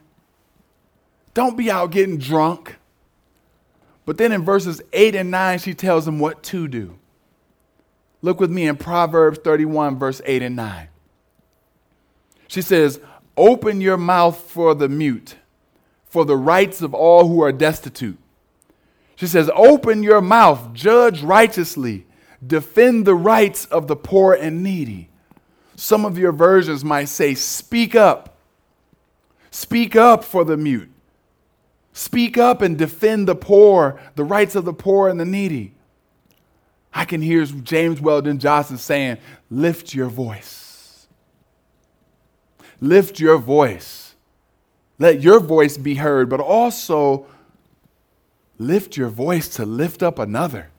Don't 1.34 1.58
be 1.58 1.72
out 1.72 1.91
getting 1.91 2.17
drunk. 2.17 2.76
But 4.06 4.17
then 4.17 4.32
in 4.32 4.43
verses 4.43 4.82
8 4.91 5.15
and 5.15 5.32
9, 5.32 5.60
she 5.60 5.74
tells 5.74 6.08
him 6.08 6.19
what 6.19 6.43
to 6.43 6.67
do. 6.67 7.00
Look 8.22 8.39
with 8.39 8.52
me 8.52 8.67
in 8.67 8.78
Proverbs 8.78 9.39
31, 9.43 10.00
verse 10.00 10.22
8 10.26 10.41
and 10.41 10.56
9. 10.56 10.88
She 12.48 12.62
says, 12.62 13.00
Open 13.36 13.82
your 13.82 13.98
mouth 13.98 14.38
for 14.38 14.76
the 14.76 14.88
mute, 14.88 15.36
for 16.06 16.24
the 16.24 16.38
rights 16.38 16.82
of 16.82 16.93
all 16.93 17.28
who 17.28 17.41
are 17.41 17.52
destitute. 17.52 18.17
She 19.15 19.28
says, 19.28 19.50
Open 19.56 20.04
your 20.04 20.22
mouth, 20.22 20.74
judge 20.74 21.22
righteously, 21.22 22.06
defend 22.46 23.06
the 23.06 23.15
rights 23.15 23.65
of 23.65 23.88
the 23.88 23.96
poor 23.96 24.34
and 24.34 24.63
needy. 24.63 25.10
Some 25.76 26.06
of 26.06 26.17
your 26.17 26.32
versions 26.32 26.86
might 26.86 27.10
say, 27.10 27.34
Speak 27.34 27.96
up. 27.96 28.38
Speak 29.52 29.96
up 29.96 30.24
for 30.24 30.46
the 30.46 30.56
mute. 30.58 30.92
Speak 31.93 32.38
up 32.38 32.62
and 32.62 32.77
defend 32.77 33.27
the 33.27 33.36
poor, 33.36 33.99
the 34.15 34.23
rights 34.23 34.56
of 34.56 34.65
the 34.65 34.73
poor 34.73 35.08
and 35.08 35.19
the 35.19 35.25
needy. 35.25 35.75
I 36.93 37.06
can 37.06 37.21
hear 37.21 37.45
James 37.45 38.01
Weldon 38.01 38.39
Johnson 38.39 38.77
saying, 38.77 39.17
Lift 39.49 39.93
your 39.93 40.10
voice. 40.10 41.08
Lift 42.82 43.19
your 43.19 43.38
voice. 43.38 44.15
Let 44.99 45.21
your 45.21 45.39
voice 45.39 45.77
be 45.77 45.95
heard, 45.95 46.29
but 46.29 46.39
also 46.39 47.27
lift 48.58 48.97
your 48.97 49.10
voice 49.10 49.47
to 49.56 49.65
lift 49.65 50.03
up 50.03 50.19
another. 50.19 50.69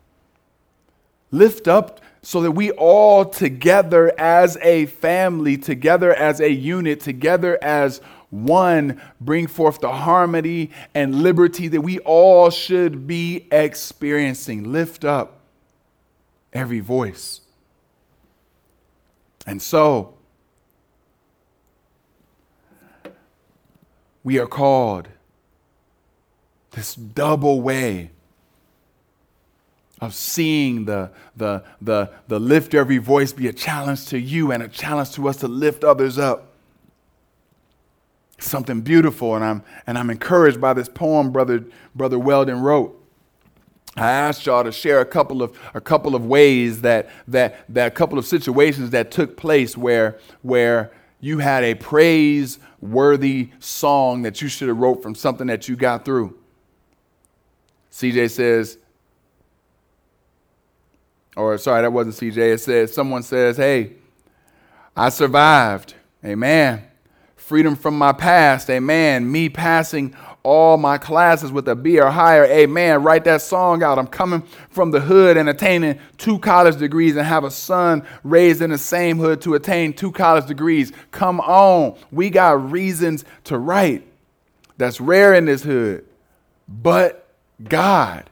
Lift 1.34 1.66
up 1.66 2.00
so 2.22 2.42
that 2.42 2.52
we 2.52 2.70
all 2.70 3.24
together 3.24 4.12
as 4.16 4.56
a 4.62 4.86
family, 4.86 5.58
together 5.58 6.14
as 6.14 6.38
a 6.38 6.48
unit, 6.48 7.00
together 7.00 7.58
as 7.60 8.00
one, 8.30 9.02
bring 9.20 9.48
forth 9.48 9.80
the 9.80 9.90
harmony 9.90 10.70
and 10.94 11.24
liberty 11.24 11.66
that 11.66 11.80
we 11.80 11.98
all 11.98 12.50
should 12.50 13.08
be 13.08 13.48
experiencing. 13.50 14.70
Lift 14.70 15.04
up 15.04 15.40
every 16.52 16.78
voice. 16.78 17.40
And 19.44 19.60
so, 19.60 20.14
we 24.22 24.38
are 24.38 24.46
called 24.46 25.08
this 26.70 26.94
double 26.94 27.60
way 27.60 28.12
of 30.00 30.14
seeing 30.14 30.84
the, 30.84 31.10
the, 31.36 31.62
the, 31.80 32.10
the 32.28 32.38
lift 32.38 32.74
every 32.74 32.98
voice 32.98 33.32
be 33.32 33.48
a 33.48 33.52
challenge 33.52 34.06
to 34.06 34.18
you 34.18 34.52
and 34.52 34.62
a 34.62 34.68
challenge 34.68 35.12
to 35.12 35.28
us 35.28 35.36
to 35.38 35.48
lift 35.48 35.84
others 35.84 36.18
up. 36.18 36.52
Something 38.38 38.80
beautiful, 38.80 39.36
and 39.36 39.44
I'm, 39.44 39.62
and 39.86 39.96
I'm 39.96 40.10
encouraged 40.10 40.60
by 40.60 40.74
this 40.74 40.88
poem 40.88 41.30
Brother, 41.30 41.64
Brother 41.94 42.18
Weldon 42.18 42.60
wrote. 42.60 43.00
I 43.96 44.10
asked 44.10 44.44
y'all 44.44 44.64
to 44.64 44.72
share 44.72 45.00
a 45.00 45.04
couple 45.04 45.40
of 45.40 45.56
a 45.72 45.80
couple 45.80 46.16
of 46.16 46.26
ways 46.26 46.80
that 46.80 47.08
that 47.28 47.64
that 47.72 47.86
a 47.86 47.90
couple 47.92 48.18
of 48.18 48.26
situations 48.26 48.90
that 48.90 49.12
took 49.12 49.36
place 49.36 49.76
where 49.76 50.18
where 50.42 50.90
you 51.20 51.38
had 51.38 51.62
a 51.62 51.76
praise 51.76 52.58
worthy 52.80 53.50
song 53.60 54.22
that 54.22 54.42
you 54.42 54.48
should 54.48 54.66
have 54.66 54.78
wrote 54.78 55.00
from 55.00 55.14
something 55.14 55.46
that 55.46 55.68
you 55.68 55.76
got 55.76 56.04
through. 56.04 56.36
CJ 57.92 58.30
says, 58.30 58.78
or 61.36 61.58
sorry, 61.58 61.82
that 61.82 61.92
wasn't 61.92 62.16
CJ. 62.16 62.54
It 62.54 62.60
says, 62.60 62.94
someone 62.94 63.22
says, 63.22 63.56
Hey, 63.56 63.92
I 64.96 65.08
survived. 65.08 65.94
Amen. 66.24 66.84
Freedom 67.36 67.76
from 67.76 67.98
my 67.98 68.12
past. 68.12 68.70
Amen. 68.70 69.30
Me 69.30 69.48
passing 69.48 70.14
all 70.44 70.76
my 70.76 70.98
classes 70.98 71.50
with 71.50 71.66
a 71.68 71.74
B 71.74 71.98
or 71.98 72.10
higher. 72.10 72.44
Amen. 72.44 73.02
Write 73.02 73.24
that 73.24 73.42
song 73.42 73.82
out. 73.82 73.98
I'm 73.98 74.06
coming 74.06 74.42
from 74.70 74.90
the 74.90 75.00
hood 75.00 75.36
and 75.36 75.48
attaining 75.48 75.98
two 76.18 76.38
college 76.38 76.78
degrees 76.78 77.16
and 77.16 77.26
have 77.26 77.44
a 77.44 77.50
son 77.50 78.06
raised 78.22 78.62
in 78.62 78.70
the 78.70 78.78
same 78.78 79.18
hood 79.18 79.40
to 79.42 79.54
attain 79.54 79.92
two 79.92 80.12
college 80.12 80.46
degrees. 80.46 80.92
Come 81.10 81.40
on. 81.40 81.96
We 82.12 82.30
got 82.30 82.70
reasons 82.70 83.24
to 83.44 83.58
write. 83.58 84.06
That's 84.76 85.00
rare 85.00 85.34
in 85.34 85.46
this 85.46 85.62
hood. 85.62 86.04
But 86.68 87.26
God. 87.62 88.30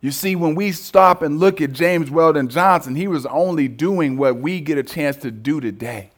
You 0.00 0.10
see, 0.10 0.34
when 0.34 0.54
we 0.54 0.72
stop 0.72 1.20
and 1.20 1.38
look 1.38 1.60
at 1.60 1.72
James 1.72 2.10
Weldon 2.10 2.48
Johnson, 2.48 2.94
he 2.94 3.06
was 3.06 3.26
only 3.26 3.68
doing 3.68 4.16
what 4.16 4.36
we 4.36 4.60
get 4.60 4.78
a 4.78 4.82
chance 4.82 5.16
to 5.18 5.30
do 5.30 5.60
today. 5.60 6.10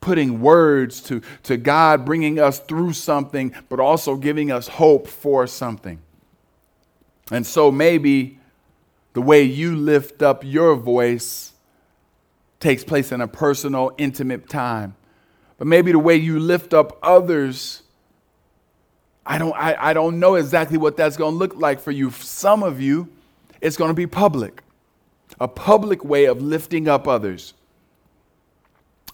Putting 0.00 0.40
words 0.40 1.02
to, 1.02 1.20
to 1.42 1.58
God, 1.58 2.06
bringing 2.06 2.38
us 2.38 2.60
through 2.60 2.94
something, 2.94 3.54
but 3.68 3.78
also 3.78 4.16
giving 4.16 4.50
us 4.50 4.68
hope 4.68 5.06
for 5.06 5.46
something. 5.46 6.00
And 7.30 7.46
so 7.46 7.70
maybe 7.70 8.38
the 9.12 9.20
way 9.20 9.42
you 9.42 9.76
lift 9.76 10.22
up 10.22 10.42
your 10.44 10.76
voice 10.76 11.52
takes 12.58 12.84
place 12.84 13.12
in 13.12 13.20
a 13.20 13.28
personal, 13.28 13.92
intimate 13.98 14.48
time. 14.48 14.96
But 15.58 15.66
maybe 15.66 15.92
the 15.92 15.98
way 15.98 16.16
you 16.16 16.38
lift 16.38 16.72
up 16.72 16.98
others 17.02 17.82
I 19.28 19.36
don't, 19.36 19.52
I, 19.54 19.76
I 19.78 19.92
don't 19.92 20.18
know 20.18 20.36
exactly 20.36 20.78
what 20.78 20.96
that's 20.96 21.18
going 21.18 21.34
to 21.34 21.38
look 21.38 21.54
like 21.54 21.80
for 21.80 21.90
you. 21.90 22.10
Some 22.10 22.62
of 22.62 22.80
you, 22.80 23.10
it's 23.60 23.76
going 23.76 23.90
to 23.90 23.94
be 23.94 24.06
public, 24.06 24.62
a 25.38 25.46
public 25.46 26.02
way 26.02 26.24
of 26.24 26.40
lifting 26.40 26.88
up 26.88 27.06
others. 27.06 27.52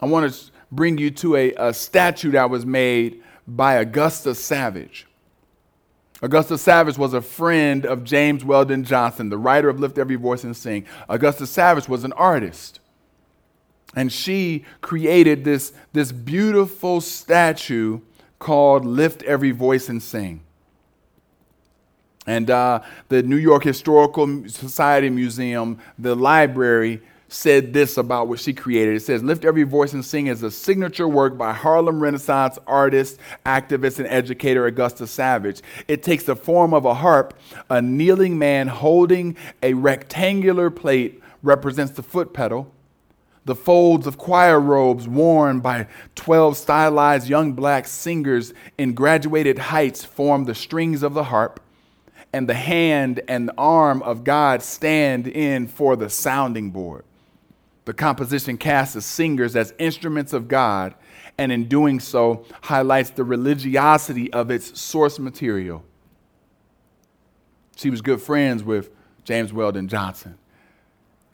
I 0.01 0.07
want 0.07 0.33
to 0.33 0.53
bring 0.71 0.99
you 0.99 1.11
to 1.11 1.35
a, 1.35 1.53
a 1.55 1.75
statue 1.75 2.31
that 2.31 2.49
was 2.49 2.65
made 2.65 3.25
by 3.49 3.75
Augusta 3.75 4.37
Savage. 4.37 5.09
Augusta 6.23 6.59
Savage 6.59 6.97
was 6.97 7.13
a 7.13 7.21
friend 7.21 7.85
of 7.85 8.05
James 8.05 8.45
Weldon 8.45 8.85
Johnson, 8.85 9.31
the 9.31 9.37
writer 9.37 9.69
of 9.69 9.81
Lift 9.81 9.99
Every 9.99 10.17
Voice 10.17 10.45
and 10.45 10.57
Sing. 10.57 10.87
Augusta 11.09 11.45
Savage 11.45 11.89
was 11.89 12.05
an 12.05 12.13
artist. 12.13 12.79
And 13.97 14.13
she 14.13 14.65
created 14.81 15.45
this, 15.45 15.73
this 15.93 16.13
beautiful 16.13 17.01
statue 17.01 18.01
called 18.45 18.85
Lift 18.85 19.23
Every 19.23 19.53
Voice 19.53 19.89
and 19.89 20.03
Sing. 20.03 20.43
And 22.27 22.51
uh, 22.51 22.83
the 23.09 23.23
New 23.23 23.39
York 23.39 23.65
Historical 23.65 24.47
Society 24.49 25.09
Museum, 25.09 25.79
the 25.99 26.15
library, 26.15 27.01
said 27.29 27.73
this 27.73 27.97
about 27.97 28.29
what 28.29 28.39
she 28.39 28.53
created. 28.53 28.97
It 28.97 29.01
says, 29.01 29.23
Lift 29.23 29.47
Every 29.47 29.63
Voice 29.63 29.95
and 29.95 30.05
Sing 30.05 30.27
is 30.27 30.43
a 30.43 30.51
signature 30.51 31.09
work 31.09 31.39
by 31.39 31.55
Harlem 31.55 32.01
Renaissance 32.01 32.59
artist, 32.67 33.19
activist, 33.47 33.99
and 33.99 34.09
educator 34.09 34.67
Augusta 34.67 35.07
Savage. 35.07 35.63
It 35.89 36.03
takes 36.03 36.25
the 36.25 36.37
form 36.37 36.75
of 36.75 36.85
a 36.85 36.93
harp. 36.93 37.33
A 37.71 37.81
kneeling 37.81 38.39
man 38.39 38.69
holding 38.69 39.39
a 39.63 39.73
rectangular 39.73 40.69
plate 40.69 41.23
represents 41.43 41.95
the 41.95 42.03
foot 42.03 42.35
pedal. 42.35 42.74
The 43.45 43.55
folds 43.55 44.07
of 44.07 44.17
choir 44.17 44.59
robes 44.59 45.07
worn 45.07 45.61
by 45.61 45.87
12 46.15 46.57
stylized 46.57 47.29
young 47.29 47.53
black 47.53 47.87
singers 47.87 48.55
in 48.79 48.95
graduated 48.95 49.59
heights 49.59 50.03
form 50.03 50.45
the 50.45 50.55
strings 50.55 51.03
of 51.03 51.13
the 51.13 51.25
harp, 51.25 51.61
and 52.33 52.49
the 52.49 52.55
hand 52.55 53.21
and 53.29 53.51
arm 53.59 54.03
of 54.03 54.25
God 54.25 54.63
stand 54.63 55.29
in 55.29 55.69
for 55.69 55.95
the 55.95 56.09
sounding 56.09 56.71
board. 56.71 57.05
The 57.85 57.93
composition 57.93 58.57
casts 58.57 58.95
the 58.95 59.03
singers 59.03 59.55
as 59.55 59.75
instruments 59.79 60.33
of 60.33 60.49
God, 60.49 60.95
and 61.37 61.53
in 61.53 61.69
doing 61.69 62.01
so, 62.01 62.47
highlights 62.63 63.11
the 63.11 63.25
religiosity 63.25 64.33
of 64.33 64.51
its 64.51 64.81
source 64.81 65.19
material. 65.19 65.85
She 67.77 67.91
was 67.91 68.01
good 68.01 68.23
friends 68.23 68.65
with 68.65 68.91
James 69.25 69.53
Weldon 69.53 69.89
Johnson 69.89 70.39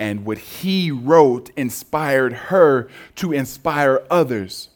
and 0.01 0.25
what 0.25 0.39
he 0.39 0.91
wrote 0.91 1.51
inspired 1.57 2.33
her 2.33 2.89
to 3.17 3.33
inspire 3.33 4.03
others. 4.11 4.71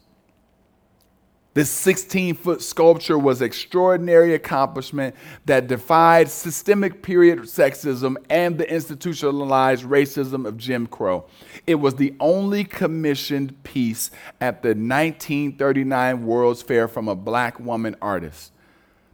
This 1.54 1.70
16 1.70 2.34
foot 2.34 2.60
sculpture 2.62 3.18
was 3.18 3.40
extraordinary 3.40 4.34
accomplishment 4.34 5.14
that 5.46 5.66
defied 5.66 6.28
systemic 6.28 7.02
period 7.02 7.38
sexism 7.40 8.16
and 8.28 8.58
the 8.58 8.70
institutionalized 8.70 9.84
racism 9.84 10.46
of 10.46 10.58
Jim 10.58 10.86
Crow. 10.86 11.24
It 11.66 11.76
was 11.76 11.94
the 11.94 12.14
only 12.20 12.64
commissioned 12.64 13.62
piece 13.62 14.10
at 14.40 14.62
the 14.62 14.70
1939 14.70 16.26
World's 16.26 16.60
Fair 16.60 16.86
from 16.86 17.08
a 17.08 17.14
black 17.14 17.58
woman 17.58 17.96
artist. 18.02 18.50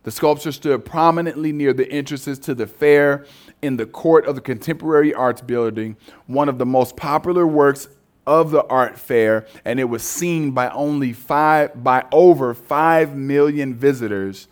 The 0.02 0.10
sculpture 0.10 0.52
stood 0.52 0.86
prominently 0.86 1.52
near 1.52 1.74
the 1.74 1.90
entrances 1.92 2.38
to 2.40 2.54
the 2.54 2.66
fair 2.66 3.26
in 3.62 3.76
the 3.76 3.86
court 3.86 4.26
of 4.26 4.34
the 4.34 4.40
Contemporary 4.40 5.12
Arts 5.12 5.40
Building, 5.40 5.96
one 6.26 6.48
of 6.48 6.58
the 6.58 6.66
most 6.66 6.96
popular 6.96 7.46
works 7.46 7.88
of 8.26 8.50
the 8.50 8.64
art 8.66 8.98
fair, 8.98 9.46
and 9.64 9.80
it 9.80 9.84
was 9.84 10.02
seen 10.02 10.52
by 10.52 10.68
only 10.70 11.12
five 11.12 11.82
by 11.82 12.04
over 12.12 12.54
five 12.54 13.16
million 13.16 13.74
visitors 13.74 14.46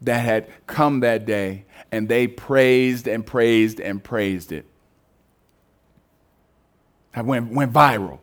that 0.00 0.18
had 0.18 0.48
come 0.66 1.00
that 1.00 1.24
day, 1.26 1.64
and 1.90 2.08
they 2.08 2.26
praised 2.26 3.06
and 3.06 3.24
praised 3.24 3.80
and 3.80 4.02
praised 4.02 4.52
it. 4.52 4.66
That 7.14 7.26
went, 7.26 7.52
went 7.52 7.72
viral, 7.72 8.18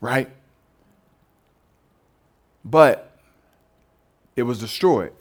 right? 0.00 0.28
But 2.64 3.16
it 4.36 4.42
was 4.42 4.58
destroyed. 4.58 5.12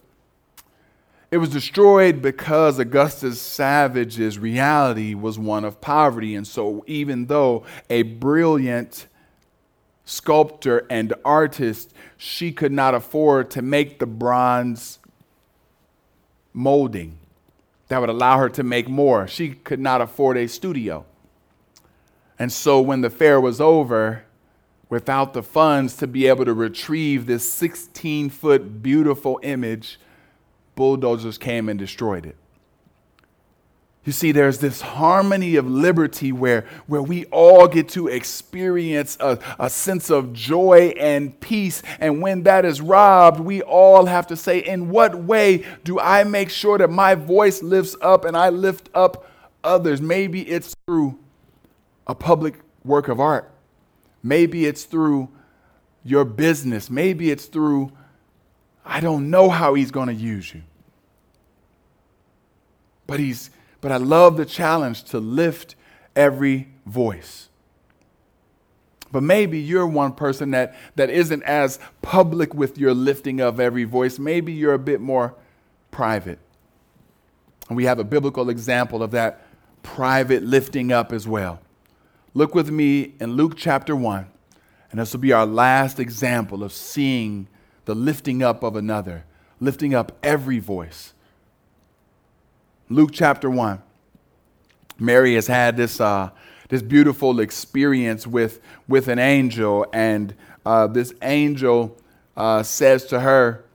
It 1.32 1.38
was 1.38 1.50
destroyed 1.50 2.24
because 2.24 2.80
Augustus 2.80 3.40
Savage's 3.40 4.40
reality 4.40 5.14
was 5.14 5.38
one 5.38 5.64
of 5.64 5.80
poverty. 5.80 6.34
And 6.34 6.48
so, 6.48 6.84
even 6.88 7.28
though 7.28 7.64
a 7.90 8.02
brilliant 8.02 9.06
sculptor 10.06 10.88
and 10.90 11.14
artist, 11.24 11.94
she 12.18 12.52
could 12.52 12.72
not 12.72 12.96
afford 12.96 13.52
to 13.52 13.62
make 13.62 14.00
the 14.00 14.08
bronze 14.08 14.98
molding 16.52 17.20
that 17.90 18.00
would 18.00 18.10
allow 18.10 18.40
her 18.40 18.50
to 18.50 18.64
make 18.64 18.88
more. 18.88 19.28
She 19.28 19.50
could 19.50 19.80
not 19.80 20.02
afford 20.02 20.36
a 20.36 20.48
studio. 20.48 21.06
And 22.40 22.52
so, 22.52 22.82
when 22.82 23.02
the 23.02 23.10
fair 23.12 23.40
was 23.40 23.62
over, 23.62 24.24
without 24.90 25.34
the 25.34 25.44
funds 25.44 25.96
to 25.98 26.08
be 26.08 26.26
able 26.26 26.46
to 26.46 26.54
retrieve 26.54 27.28
this 27.28 27.52
16 27.52 28.32
foot 28.32 28.82
beautiful 28.82 29.40
image, 29.44 30.00
bulldozers 30.80 31.38
came 31.38 31.68
and 31.68 31.78
destroyed 31.78 32.26
it. 32.26 32.38
You 34.06 34.14
see, 34.14 34.32
there's 34.32 34.60
this 34.60 34.80
harmony 34.80 35.58
of 35.58 35.70
liberty 35.70 36.32
where, 36.32 36.66
where 36.88 37.02
we 37.02 37.26
all 37.26 37.68
get 37.68 37.90
to 37.90 38.08
experience 38.08 39.18
a, 39.20 39.40
a 39.60 39.70
sense 39.70 40.10
of 40.10 40.32
joy 40.32 40.94
and 40.98 41.38
peace. 41.42 41.84
And 42.00 42.22
when 42.22 42.44
that 42.44 42.64
is 42.64 42.80
robbed, 42.80 43.42
we 43.42 43.62
all 43.62 44.06
have 44.06 44.26
to 44.28 44.38
say, 44.38 44.60
In 44.60 44.90
what 44.90 45.16
way 45.16 45.66
do 45.84 46.00
I 46.00 46.24
make 46.24 46.50
sure 46.50 46.78
that 46.78 46.90
my 46.90 47.14
voice 47.14 47.62
lifts 47.62 47.98
up 48.02 48.24
and 48.24 48.38
I 48.38 48.48
lift 48.48 48.88
up 48.94 49.30
others? 49.66 50.02
Maybe 50.02 50.50
it's 50.50 50.74
through 50.88 51.20
a 52.08 52.16
public 52.16 52.56
work 52.86 53.10
of 53.10 53.20
art, 53.20 53.52
maybe 54.24 54.66
it's 54.66 54.86
through 54.86 55.28
your 56.06 56.24
business, 56.24 56.90
maybe 56.90 57.32
it's 57.32 57.48
through, 57.48 57.92
I 58.90 59.00
don't 59.00 59.30
know 59.30 59.50
how 59.50 59.76
He's 59.76 59.92
going 59.92 60.08
to 60.08 60.14
use 60.14 60.54
you. 60.54 60.64
But 63.08 63.20
He's 63.20 63.52
but 63.82 63.92
I 63.92 63.98
love 63.98 64.38
the 64.38 64.46
challenge 64.46 65.04
to 65.06 65.20
lift 65.20 65.76
every 66.16 66.68
voice. 66.86 67.50
But 69.12 69.24
maybe 69.24 69.60
you're 69.60 69.88
one 69.88 70.14
person 70.14 70.52
that, 70.52 70.76
that 70.96 71.10
isn't 71.10 71.44
as 71.44 71.80
public 72.02 72.54
with 72.54 72.78
your 72.78 72.94
lifting 72.94 73.40
of 73.40 73.60
every 73.60 73.86
voice. 73.86 74.20
Maybe 74.20 74.54
you're 74.54 74.74
a 74.74 74.80
bit 74.80 75.02
more 75.02 75.34
private. 75.92 76.40
And 77.70 77.78
we 77.78 77.86
have 77.86 78.00
a 78.00 78.04
biblical 78.04 78.50
example 78.50 79.02
of 79.02 79.12
that 79.12 79.46
private 79.82 80.44
lifting 80.44 80.92
up 80.92 81.12
as 81.12 81.28
well. 81.28 81.60
Look 82.34 82.54
with 82.54 82.70
me 82.70 83.14
in 83.20 83.34
Luke 83.34 83.54
chapter 83.56 83.96
1, 83.96 84.28
and 84.92 85.00
this 85.00 85.14
will 85.14 85.20
be 85.20 85.34
our 85.34 85.46
last 85.46 86.00
example 86.00 86.64
of 86.64 86.72
seeing 86.72 87.48
the 87.90 87.96
lifting 87.96 88.44
up 88.44 88.62
of 88.62 88.76
another, 88.76 89.26
lifting 89.60 89.96
up 89.96 90.12
every 90.22 90.60
voice. 90.60 91.14
Luke 92.88 93.10
chapter 93.12 93.50
1. 93.50 93.82
Mary 95.00 95.34
has 95.34 95.48
had 95.48 95.76
this, 95.76 96.00
uh, 96.00 96.30
this 96.68 96.84
beautiful 96.84 97.40
experience 97.40 98.28
with, 98.28 98.62
with 98.88 99.08
an 99.08 99.18
angel, 99.18 99.88
and 99.92 100.36
uh, 100.68 100.86
this 100.86 101.16
angel 101.24 101.98
uh, 102.38 102.62
says 102.62 103.06
to 103.06 103.22
her 103.22 103.66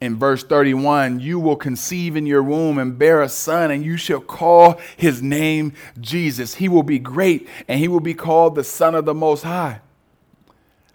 in 0.00 0.16
verse 0.16 0.44
31 0.44 1.18
You 1.18 1.40
will 1.40 1.56
conceive 1.56 2.14
in 2.14 2.26
your 2.26 2.44
womb 2.44 2.78
and 2.78 2.96
bear 2.96 3.22
a 3.22 3.28
son, 3.28 3.72
and 3.72 3.84
you 3.84 3.96
shall 3.96 4.20
call 4.20 4.80
his 4.96 5.20
name 5.20 5.72
Jesus. 6.00 6.54
He 6.54 6.68
will 6.68 6.84
be 6.84 7.00
great, 7.00 7.48
and 7.66 7.80
he 7.80 7.88
will 7.88 7.98
be 7.98 8.14
called 8.14 8.54
the 8.54 8.62
Son 8.62 8.94
of 8.94 9.04
the 9.04 9.14
Most 9.14 9.42
High. 9.42 9.80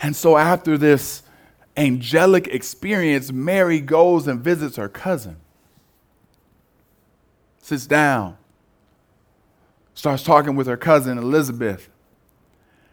And 0.01 0.15
so, 0.15 0.37
after 0.37 0.77
this 0.77 1.23
angelic 1.77 2.47
experience, 2.47 3.31
Mary 3.31 3.79
goes 3.79 4.27
and 4.27 4.41
visits 4.41 4.75
her 4.75 4.89
cousin 4.89 5.37
sits 7.69 7.85
down, 7.85 8.35
starts 9.93 10.23
talking 10.23 10.55
with 10.55 10.67
her 10.67 10.75
cousin 10.75 11.17
Elizabeth. 11.17 11.89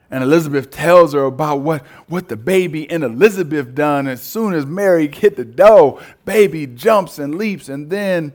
And 0.09 0.23
Elizabeth 0.23 0.71
tells 0.71 1.15
her 1.15 1.25
about 1.25 1.63
what, 1.63 1.85
what 2.07 2.29
the 2.29 2.37
baby 2.37 2.83
in 2.83 3.03
Elizabeth 3.03 3.75
done. 3.75 4.07
As 4.07 4.23
soon 4.23 4.55
as 4.55 4.65
Mary 4.65 5.09
hit 5.09 5.35
the 5.35 5.45
dough, 5.45 6.01
baby 6.25 6.67
jumps 6.67 7.19
and 7.19 7.35
leaps. 7.35 7.69
And 7.69 7.91
then 7.91 8.33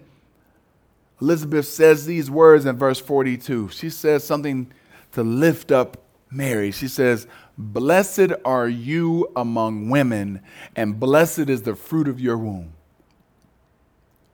Elizabeth 1.22 1.68
says 1.68 2.06
these 2.06 2.30
words 2.30 2.66
in 2.66 2.76
verse 2.76 3.00
42. 3.00 3.70
She 3.70 3.90
says 3.90 4.26
something 4.26 4.70
to 5.14 5.24
lift 5.24 5.72
up 5.72 5.98
Mary. 6.30 6.72
She 6.72 6.90
says, 6.90 7.26
Blessed 7.62 8.32
are 8.44 8.68
you 8.68 9.32
among 9.36 9.90
women, 9.90 10.42
and 10.76 11.00
blessed 11.00 11.48
is 11.48 11.62
the 11.62 11.76
fruit 11.76 12.08
of 12.08 12.20
your 12.20 12.38
womb. 12.38 12.74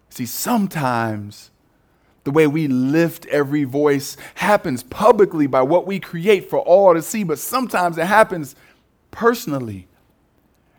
See, 0.10 0.26
sometimes 0.26 1.52
the 2.24 2.32
way 2.32 2.48
we 2.48 2.70
lift 2.70 3.26
every 3.26 3.66
voice 3.66 4.16
happens 4.36 4.82
publicly 4.82 5.46
by 5.46 5.62
what 5.62 5.86
we 5.86 6.00
create 6.00 6.50
for 6.50 6.60
all 6.60 6.94
to 6.94 7.02
see, 7.02 7.26
but 7.26 7.38
sometimes 7.38 7.98
it 7.98 8.06
happens 8.06 8.56
personally 9.12 9.90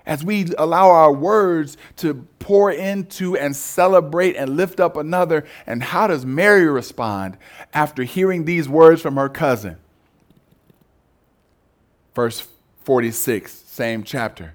as 0.07 0.25
we 0.25 0.47
allow 0.57 0.89
our 0.89 1.13
words 1.13 1.77
to 1.97 2.27
pour 2.39 2.73
into 2.73 3.37
and 3.37 3.55
celebrate 3.55 4.37
and 4.37 4.57
lift 4.57 4.81
up 4.81 4.97
another. 4.97 5.45
And 5.67 5.83
how 5.83 6.07
does 6.07 6.25
Mary 6.25 6.65
respond 6.65 7.37
after 7.75 8.05
hearing 8.05 8.47
these 8.47 8.71
words 8.71 9.03
from 9.03 9.17
her 9.17 9.29
cousin? 9.29 9.77
Verse 12.15 12.47
46, 12.85 13.53
same 13.53 14.03
chapter. 14.03 14.55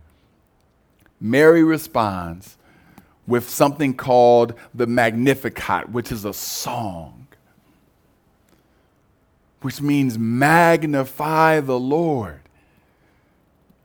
Mary 1.19 1.63
responds 1.63 2.57
with 3.25 3.49
something 3.49 3.93
called 3.93 4.53
the 4.73 4.87
Magnificat, 4.87 5.89
which 5.89 6.11
is 6.11 6.25
a 6.25 6.33
song, 6.33 7.27
which 9.61 9.81
means 9.81 10.19
magnify 10.19 11.61
the 11.61 11.79
Lord. 11.79 12.41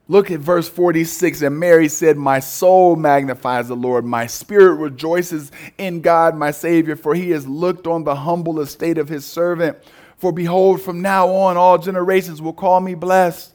Look 0.09 0.31
at 0.31 0.40
verse 0.40 0.68
46. 0.68 1.42
And 1.42 1.61
Mary 1.61 1.88
said, 1.88 2.16
My 2.16 2.40
soul 2.40 2.96
magnifies 2.96 3.68
the 3.68 3.76
Lord. 3.76 4.04
My 4.07 4.26
spirit 4.26 4.74
rejoices 4.74 5.52
in 5.76 6.00
God, 6.00 6.35
my 6.35 6.50
Savior, 6.50 6.96
for 6.96 7.14
he 7.14 7.31
has 7.31 7.46
looked 7.46 7.87
on 7.87 8.04
the 8.04 8.16
humble 8.16 8.61
estate 8.61 8.96
of 8.96 9.09
his 9.09 9.26
servant. 9.26 9.76
For 10.16 10.33
behold, 10.33 10.81
from 10.81 11.02
now 11.02 11.28
on, 11.28 11.57
all 11.57 11.78
generations 11.78 12.40
will 12.40 12.54
call 12.54 12.81
me 12.81 12.94
blessed. 12.94 13.54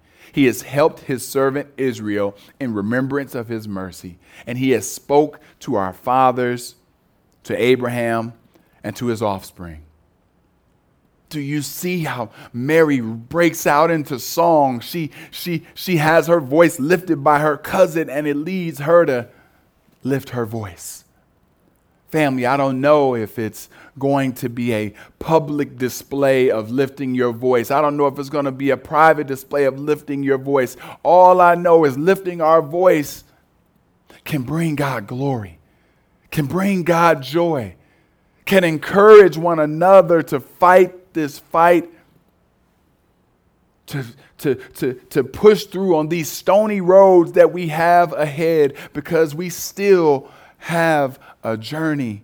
He 0.31 0.45
has 0.45 0.61
helped 0.61 1.01
his 1.01 1.27
servant 1.27 1.69
Israel 1.77 2.35
in 2.59 2.73
remembrance 2.73 3.35
of 3.35 3.47
his 3.47 3.67
mercy, 3.67 4.17
and 4.47 4.57
he 4.57 4.71
has 4.71 4.89
spoke 4.89 5.39
to 5.61 5.75
our 5.75 5.93
fathers, 5.93 6.75
to 7.43 7.55
Abraham, 7.61 8.33
and 8.83 8.95
to 8.95 9.07
his 9.07 9.21
offspring. 9.21 9.83
Do 11.29 11.39
you 11.39 11.61
see 11.61 12.03
how 12.03 12.29
Mary 12.51 12.99
breaks 12.99 13.65
out 13.65 13.89
into 13.89 14.19
song? 14.19 14.81
She, 14.81 15.11
she, 15.31 15.65
she 15.73 15.97
has 15.97 16.27
her 16.27 16.41
voice 16.41 16.79
lifted 16.79 17.23
by 17.23 17.39
her 17.39 17.57
cousin, 17.57 18.09
and 18.09 18.27
it 18.27 18.35
leads 18.35 18.79
her 18.79 19.05
to 19.05 19.29
lift 20.03 20.29
her 20.29 20.45
voice. 20.45 21.05
Family, 22.11 22.45
I 22.45 22.57
don't 22.57 22.81
know 22.81 23.15
if 23.15 23.39
it's 23.39 23.69
going 23.97 24.33
to 24.33 24.49
be 24.49 24.73
a 24.73 24.93
public 25.17 25.77
display 25.77 26.51
of 26.51 26.69
lifting 26.69 27.15
your 27.15 27.31
voice. 27.31 27.71
I 27.71 27.81
don't 27.81 27.95
know 27.95 28.05
if 28.07 28.19
it's 28.19 28.27
going 28.27 28.43
to 28.43 28.51
be 28.51 28.71
a 28.71 28.77
private 28.77 29.27
display 29.27 29.63
of 29.63 29.79
lifting 29.79 30.21
your 30.21 30.37
voice. 30.37 30.75
All 31.03 31.39
I 31.39 31.55
know 31.55 31.85
is 31.85 31.97
lifting 31.97 32.41
our 32.41 32.61
voice 32.61 33.23
can 34.25 34.41
bring 34.41 34.75
God 34.75 35.07
glory, 35.07 35.57
can 36.31 36.47
bring 36.47 36.83
God 36.83 37.23
joy, 37.23 37.75
can 38.43 38.65
encourage 38.65 39.37
one 39.37 39.59
another 39.59 40.21
to 40.23 40.41
fight 40.41 41.13
this 41.13 41.39
fight. 41.39 41.89
To, 43.87 44.05
to, 44.37 44.55
to, 44.55 44.93
to 45.09 45.23
push 45.23 45.65
through 45.65 45.97
on 45.97 46.07
these 46.07 46.29
stony 46.29 46.79
roads 46.79 47.33
that 47.33 47.51
we 47.51 47.67
have 47.67 48.13
ahead 48.13 48.75
because 48.93 49.35
we 49.35 49.49
still 49.49 50.29
have 50.61 51.19
a 51.43 51.57
journey 51.57 52.23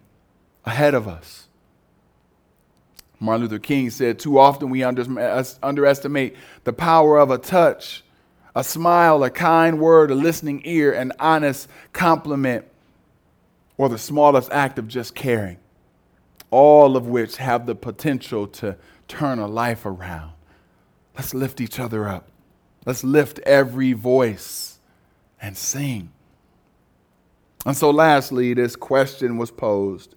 ahead 0.63 0.93
of 0.93 1.07
us. 1.07 1.47
Martin 3.19 3.43
Luther 3.43 3.57
King 3.57 3.89
said, 3.89 4.19
Too 4.19 4.37
often 4.37 4.69
we 4.69 4.83
under, 4.83 5.03
underestimate 5.63 6.35
the 6.63 6.71
power 6.71 7.17
of 7.17 7.31
a 7.31 7.39
touch, 7.39 8.03
a 8.55 8.63
smile, 8.63 9.23
a 9.23 9.31
kind 9.31 9.79
word, 9.79 10.11
a 10.11 10.15
listening 10.15 10.61
ear, 10.65 10.93
an 10.93 11.13
honest 11.19 11.67
compliment, 11.93 12.65
or 13.75 13.89
the 13.89 13.97
smallest 13.97 14.51
act 14.51 14.77
of 14.77 14.87
just 14.87 15.15
caring, 15.15 15.57
all 16.51 16.95
of 16.95 17.07
which 17.07 17.37
have 17.37 17.65
the 17.65 17.73
potential 17.73 18.45
to 18.47 18.77
turn 19.07 19.39
a 19.39 19.47
life 19.47 19.83
around. 19.83 20.33
Let's 21.15 21.33
lift 21.33 21.59
each 21.59 21.79
other 21.79 22.07
up. 22.07 22.29
Let's 22.85 23.03
lift 23.03 23.39
every 23.39 23.93
voice 23.93 24.77
and 25.41 25.57
sing. 25.57 26.11
And 27.67 27.75
so, 27.75 27.89
lastly, 27.89 28.53
this 28.53 28.77
question 28.77 29.37
was 29.37 29.51
posed. 29.51 30.15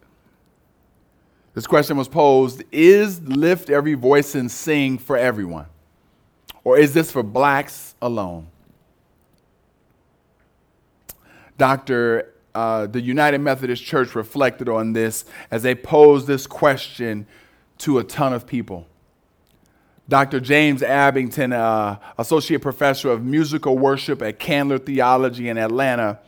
This 1.53 1.67
question 1.67 1.97
was 1.97 2.07
posed 2.07 2.63
Is 2.71 3.21
Lift 3.23 3.71
Every 3.71 3.95
Voice 3.95 4.37
and 4.37 4.49
Sing 4.49 4.99
for 4.99 5.17
everyone? 5.17 5.67
Or 6.63 6.79
is 6.79 6.95
this 6.95 7.11
for 7.11 7.25
blacks 7.25 7.97
alone? 8.01 8.47
Dr. 11.59 12.33
Uh, 12.55 12.87
the 12.87 13.01
United 13.01 13.39
Methodist 13.39 13.83
Church 13.83 14.15
reflected 14.15 14.69
on 14.69 14.93
this 14.93 15.25
as 15.51 15.65
they 15.65 15.75
posed 15.75 16.29
this 16.29 16.47
question 16.47 17.27
to 17.79 17.99
a 17.99 18.05
ton 18.05 18.33
of 18.33 18.47
people. 18.47 18.87
Dr. 20.09 20.39
James 20.39 20.83
Abbington, 20.83 21.53
uh, 21.53 21.99
Associate 22.17 22.63
Professor 22.63 23.11
of 23.11 23.25
Musical 23.25 23.77
Worship 23.77 24.23
at 24.23 24.39
Candler 24.39 24.79
Theology 24.79 25.49
in 25.49 25.59
Atlanta, 25.59 26.21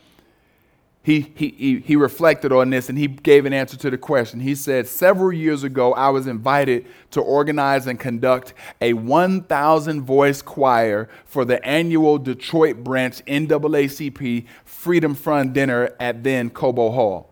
he, 1.03 1.33
he, 1.35 1.83
he 1.85 1.95
reflected 1.97 2.53
on 2.53 2.69
this 2.69 2.87
and 2.87 2.97
he 2.97 3.07
gave 3.07 3.45
an 3.45 3.51
answer 3.51 3.75
to 3.75 3.89
the 3.89 3.97
question. 3.97 4.39
He 4.39 4.55
said, 4.55 4.87
Several 4.87 5.33
years 5.33 5.63
ago, 5.63 5.93
I 5.93 6.09
was 6.09 6.27
invited 6.27 6.85
to 7.11 7.19
organize 7.19 7.87
and 7.87 7.99
conduct 7.99 8.53
a 8.79 8.93
1,000 8.93 10.01
voice 10.01 10.41
choir 10.41 11.09
for 11.25 11.43
the 11.43 11.63
annual 11.65 12.17
Detroit 12.17 12.85
branch 12.85 13.23
NAACP 13.25 14.45
Freedom 14.63 15.13
Fund 15.13 15.53
dinner 15.53 15.93
at 15.99 16.23
then 16.23 16.49
Cobo 16.49 16.91
Hall. 16.91 17.29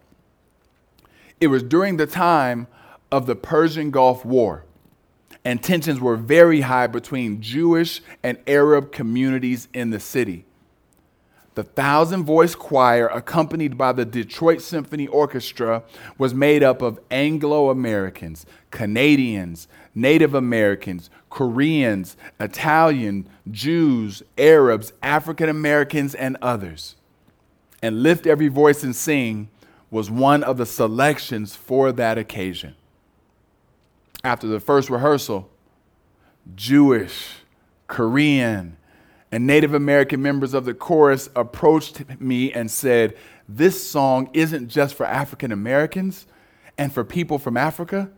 It 1.39 1.47
was 1.47 1.63
during 1.63 1.95
the 1.95 2.07
time 2.07 2.67
of 3.09 3.26
the 3.26 3.38
Persian 3.38 3.89
Gulf 3.89 4.26
War 4.26 4.65
and 5.43 5.63
tensions 5.63 5.99
were 5.99 6.17
very 6.17 6.61
high 6.61 6.88
between 6.88 7.41
Jewish 7.41 8.01
and 8.22 8.38
Arab 8.47 8.91
communities 8.91 9.67
in 9.74 9.89
the 9.89 9.99
city. 9.99 10.45
The 11.62 11.68
thousand 11.68 12.24
voice 12.24 12.55
choir, 12.55 13.05
accompanied 13.05 13.78
by 13.78 13.91
the 13.91 14.03
Detroit 14.03 14.64
Symphony 14.64 15.05
Orchestra, 15.05 15.84
was 16.18 16.34
made 16.34 16.64
up 16.64 16.82
of 16.82 16.99
Anglo 17.12 17.70
Americans, 17.70 18.47
Canadians, 18.72 19.68
Native 19.93 20.34
Americans, 20.34 21.12
Koreans, 21.30 22.18
Italian, 22.39 23.30
Jews, 23.51 24.24
Arabs, 24.39 24.93
African 25.03 25.49
Americans, 25.49 26.16
and 26.16 26.36
others. 26.41 26.95
And 27.80 28.01
Lift 28.01 28.26
Every 28.26 28.47
Voice 28.47 28.84
and 28.84 28.95
Sing 28.95 29.47
was 29.91 30.09
one 30.09 30.41
of 30.43 30.57
the 30.57 30.66
selections 30.66 31.55
for 31.55 31.91
that 31.91 32.18
occasion 32.18 32.74
after 34.24 34.47
the 34.47 34.59
first 34.59 34.89
rehearsal, 34.89 35.47
Jewish, 36.55 37.43
Korean, 37.86 38.78
and 39.32 39.48
Native 39.48 39.74
American 39.74 40.22
members 40.22 40.54
of 40.54 40.66
the 40.66 40.74
chorus 40.74 41.30
approached 41.36 42.04
me 42.20 42.52
and 42.52 42.70
said, 42.70 43.16
This 43.48 43.88
song 43.88 44.30
isn't 44.34 44.68
just 44.68 44.96
for 44.96 45.06
African 45.06 45.52
Americans 45.52 46.26
and 46.78 46.92
for 46.92 47.04
people 47.04 47.40
from 47.40 47.56
Africa. 47.56 48.12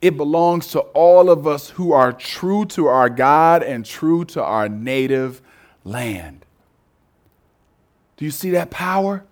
It 0.00 0.16
belongs 0.16 0.68
to 0.68 0.80
all 0.80 1.30
of 1.30 1.46
us 1.46 1.70
who 1.70 1.92
are 1.92 2.12
true 2.12 2.64
to 2.66 2.86
our 2.86 3.10
God 3.10 3.62
and 3.62 3.84
true 3.84 4.24
to 4.26 4.42
our 4.42 4.68
native 4.68 5.42
land. 5.84 6.44
Do 8.16 8.24
you 8.24 8.30
see 8.30 8.50
that 8.50 8.70
power? 8.70 9.24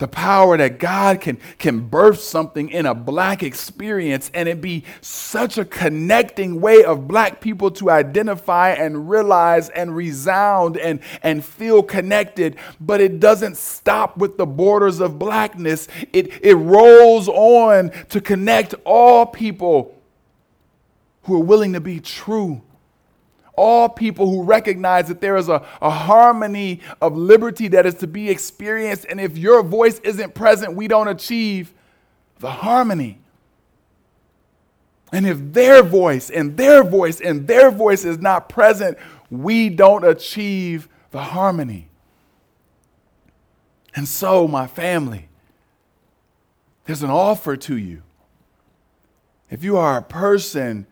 The 0.00 0.08
power 0.08 0.56
that 0.56 0.78
God 0.78 1.20
can, 1.20 1.38
can 1.58 1.80
birth 1.86 2.20
something 2.20 2.70
in 2.70 2.86
a 2.86 2.94
black 2.94 3.42
experience 3.42 4.30
and 4.32 4.48
it 4.48 4.60
be 4.60 4.82
such 5.02 5.58
a 5.58 5.64
connecting 5.64 6.60
way 6.60 6.82
of 6.82 7.06
black 7.06 7.40
people 7.40 7.70
to 7.72 7.90
identify 7.90 8.70
and 8.70 9.10
realize 9.10 9.68
and 9.68 9.94
resound 9.94 10.78
and, 10.78 11.00
and 11.22 11.44
feel 11.44 11.82
connected. 11.82 12.56
But 12.80 13.02
it 13.02 13.20
doesn't 13.20 13.58
stop 13.58 14.16
with 14.16 14.38
the 14.38 14.46
borders 14.46 15.00
of 15.00 15.18
blackness, 15.18 15.86
it, 16.14 16.32
it 16.42 16.54
rolls 16.54 17.28
on 17.28 17.90
to 18.08 18.20
connect 18.22 18.74
all 18.84 19.26
people 19.26 19.94
who 21.24 21.36
are 21.36 21.44
willing 21.44 21.74
to 21.74 21.80
be 21.80 22.00
true 22.00 22.62
all 23.60 23.90
people 23.90 24.30
who 24.30 24.42
recognize 24.42 25.08
that 25.08 25.20
there 25.20 25.36
is 25.36 25.50
a, 25.50 25.62
a 25.82 25.90
harmony 25.90 26.80
of 27.02 27.14
liberty 27.14 27.68
that 27.68 27.84
is 27.84 27.94
to 27.96 28.06
be 28.06 28.30
experienced. 28.30 29.04
And 29.10 29.20
if 29.20 29.36
your 29.36 29.62
voice 29.62 29.98
isn't 30.00 30.34
present, 30.34 30.74
we 30.74 30.88
don't 30.88 31.08
achieve 31.08 31.74
the 32.38 32.50
harmony. 32.50 33.18
And 35.12 35.26
if 35.26 35.38
their 35.52 35.82
voice 35.82 36.30
and 36.30 36.56
their 36.56 36.82
voice 36.82 37.20
and 37.20 37.46
their 37.46 37.70
voice 37.70 38.06
is 38.06 38.18
not 38.18 38.48
present, 38.48 38.96
we 39.30 39.68
don't 39.68 40.04
achieve 40.04 40.88
the 41.10 41.20
harmony. 41.20 41.88
And 43.94 44.08
so, 44.08 44.48
my 44.48 44.68
family, 44.68 45.28
there's 46.86 47.02
an 47.02 47.10
offer 47.10 47.56
to 47.58 47.76
you. 47.76 48.02
If 49.50 49.64
you 49.64 49.76
are 49.76 49.98
a 49.98 50.02
person 50.02 50.86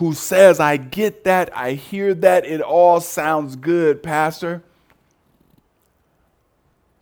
who 0.00 0.14
says, 0.14 0.58
I 0.58 0.78
get 0.78 1.24
that, 1.24 1.54
I 1.54 1.72
hear 1.72 2.14
that, 2.14 2.46
it 2.46 2.62
all 2.62 3.02
sounds 3.02 3.54
good, 3.54 4.02
Pastor. 4.02 4.62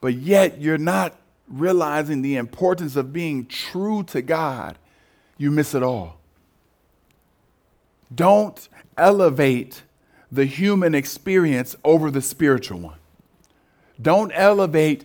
But 0.00 0.14
yet 0.14 0.60
you're 0.60 0.78
not 0.78 1.14
realizing 1.46 2.22
the 2.22 2.34
importance 2.34 2.96
of 2.96 3.12
being 3.12 3.46
true 3.46 4.02
to 4.02 4.20
God, 4.20 4.78
you 5.36 5.52
miss 5.52 5.76
it 5.76 5.82
all. 5.84 6.18
Don't 8.12 8.68
elevate 8.96 9.84
the 10.32 10.44
human 10.44 10.92
experience 10.92 11.76
over 11.84 12.10
the 12.10 12.20
spiritual 12.20 12.80
one. 12.80 12.98
Don't 14.02 14.32
elevate 14.34 15.04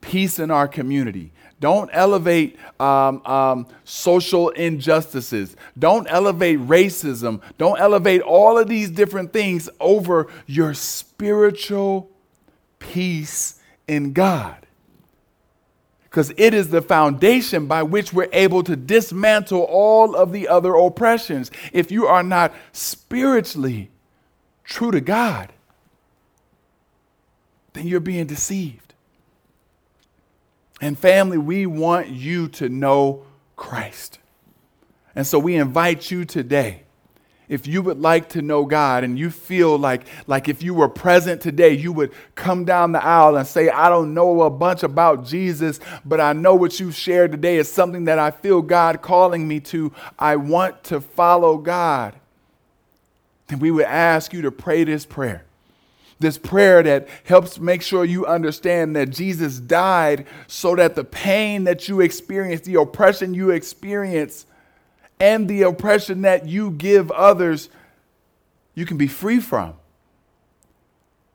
peace 0.00 0.38
in 0.38 0.52
our 0.52 0.68
community. 0.68 1.32
Don't 1.62 1.90
elevate 1.92 2.58
um, 2.80 3.24
um, 3.24 3.68
social 3.84 4.48
injustices. 4.48 5.54
Don't 5.78 6.08
elevate 6.10 6.58
racism. 6.58 7.40
Don't 7.56 7.78
elevate 7.78 8.20
all 8.20 8.58
of 8.58 8.66
these 8.66 8.90
different 8.90 9.32
things 9.32 9.70
over 9.78 10.26
your 10.46 10.74
spiritual 10.74 12.10
peace 12.80 13.60
in 13.86 14.12
God. 14.12 14.66
Because 16.02 16.32
it 16.36 16.52
is 16.52 16.70
the 16.70 16.82
foundation 16.82 17.68
by 17.68 17.84
which 17.84 18.12
we're 18.12 18.28
able 18.32 18.64
to 18.64 18.74
dismantle 18.74 19.62
all 19.62 20.16
of 20.16 20.32
the 20.32 20.48
other 20.48 20.74
oppressions. 20.74 21.52
If 21.72 21.92
you 21.92 22.08
are 22.08 22.24
not 22.24 22.52
spiritually 22.72 23.88
true 24.64 24.90
to 24.90 25.00
God, 25.00 25.52
then 27.72 27.86
you're 27.86 28.00
being 28.00 28.26
deceived. 28.26 28.91
And 30.82 30.98
family, 30.98 31.38
we 31.38 31.64
want 31.64 32.08
you 32.08 32.48
to 32.48 32.68
know 32.68 33.24
Christ. 33.54 34.18
And 35.14 35.24
so 35.24 35.38
we 35.38 35.54
invite 35.54 36.10
you 36.10 36.24
today. 36.24 36.82
If 37.48 37.68
you 37.68 37.82
would 37.82 38.00
like 38.00 38.30
to 38.30 38.42
know 38.42 38.64
God 38.64 39.04
and 39.04 39.16
you 39.16 39.30
feel 39.30 39.78
like, 39.78 40.06
like 40.26 40.48
if 40.48 40.60
you 40.60 40.74
were 40.74 40.88
present 40.88 41.40
today, 41.40 41.72
you 41.74 41.92
would 41.92 42.12
come 42.34 42.64
down 42.64 42.90
the 42.90 43.04
aisle 43.04 43.36
and 43.36 43.46
say, 43.46 43.68
I 43.68 43.88
don't 43.88 44.12
know 44.12 44.42
a 44.42 44.50
bunch 44.50 44.82
about 44.82 45.24
Jesus, 45.24 45.78
but 46.04 46.20
I 46.20 46.32
know 46.32 46.56
what 46.56 46.80
you've 46.80 46.96
shared 46.96 47.30
today 47.30 47.58
is 47.58 47.70
something 47.70 48.06
that 48.06 48.18
I 48.18 48.32
feel 48.32 48.60
God 48.60 49.02
calling 49.02 49.46
me 49.46 49.60
to. 49.60 49.92
I 50.18 50.34
want 50.36 50.82
to 50.84 51.00
follow 51.00 51.58
God. 51.58 52.16
Then 53.46 53.60
we 53.60 53.70
would 53.70 53.84
ask 53.84 54.32
you 54.32 54.42
to 54.42 54.50
pray 54.50 54.82
this 54.82 55.06
prayer 55.06 55.44
this 56.22 56.38
prayer 56.38 56.82
that 56.82 57.08
helps 57.24 57.58
make 57.60 57.82
sure 57.82 58.04
you 58.04 58.24
understand 58.24 58.96
that 58.96 59.10
Jesus 59.10 59.58
died 59.58 60.26
so 60.46 60.74
that 60.76 60.94
the 60.94 61.04
pain 61.04 61.64
that 61.64 61.88
you 61.88 62.00
experience, 62.00 62.62
the 62.62 62.76
oppression 62.76 63.34
you 63.34 63.50
experience, 63.50 64.46
and 65.20 65.46
the 65.46 65.62
oppression 65.62 66.22
that 66.22 66.48
you 66.48 66.70
give 66.70 67.10
others, 67.10 67.68
you 68.74 68.86
can 68.86 68.96
be 68.96 69.06
free 69.06 69.38
from. 69.38 69.74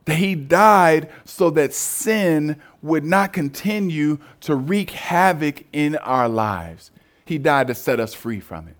That 0.05 0.15
he 0.15 0.35
died 0.35 1.09
so 1.25 1.49
that 1.51 1.73
sin 1.73 2.59
would 2.81 3.03
not 3.03 3.33
continue 3.33 4.17
to 4.41 4.55
wreak 4.55 4.91
havoc 4.91 5.65
in 5.71 5.97
our 5.97 6.27
lives. 6.27 6.91
He 7.25 7.37
died 7.37 7.67
to 7.67 7.75
set 7.75 7.99
us 7.99 8.13
free 8.13 8.39
from 8.39 8.67
it. 8.67 8.75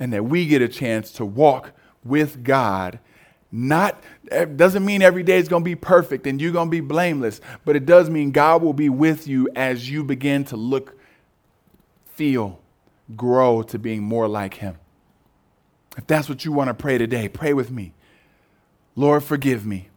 And 0.00 0.12
that 0.12 0.24
we 0.24 0.46
get 0.46 0.62
a 0.62 0.68
chance 0.68 1.12
to 1.12 1.24
walk 1.24 1.72
with 2.04 2.42
God 2.42 2.98
not 3.56 4.02
it 4.32 4.56
doesn't 4.56 4.84
mean 4.84 5.00
every 5.00 5.22
day 5.22 5.38
is 5.38 5.46
going 5.46 5.62
to 5.62 5.64
be 5.64 5.76
perfect 5.76 6.26
and 6.26 6.42
you're 6.42 6.50
going 6.50 6.66
to 6.66 6.70
be 6.72 6.80
blameless, 6.80 7.40
but 7.64 7.76
it 7.76 7.86
does 7.86 8.10
mean 8.10 8.32
God 8.32 8.62
will 8.62 8.72
be 8.72 8.88
with 8.88 9.28
you 9.28 9.48
as 9.54 9.88
you 9.88 10.02
begin 10.02 10.42
to 10.46 10.56
look, 10.56 10.98
feel, 12.04 12.60
grow 13.14 13.62
to 13.62 13.78
being 13.78 14.02
more 14.02 14.26
like 14.26 14.54
Him. 14.54 14.76
If 15.96 16.08
that's 16.08 16.28
what 16.28 16.44
you 16.44 16.50
want 16.50 16.66
to 16.66 16.74
pray 16.74 16.98
today, 16.98 17.28
pray 17.28 17.54
with 17.54 17.70
me. 17.70 17.92
Lord, 18.96 19.22
forgive 19.22 19.64
me. 19.64 19.88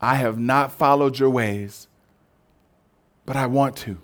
I 0.00 0.14
have 0.14 0.38
not 0.38 0.72
followed 0.72 1.18
your 1.18 1.28
ways, 1.28 1.86
but 3.26 3.36
I 3.36 3.46
want 3.46 3.76
to. 3.78 3.98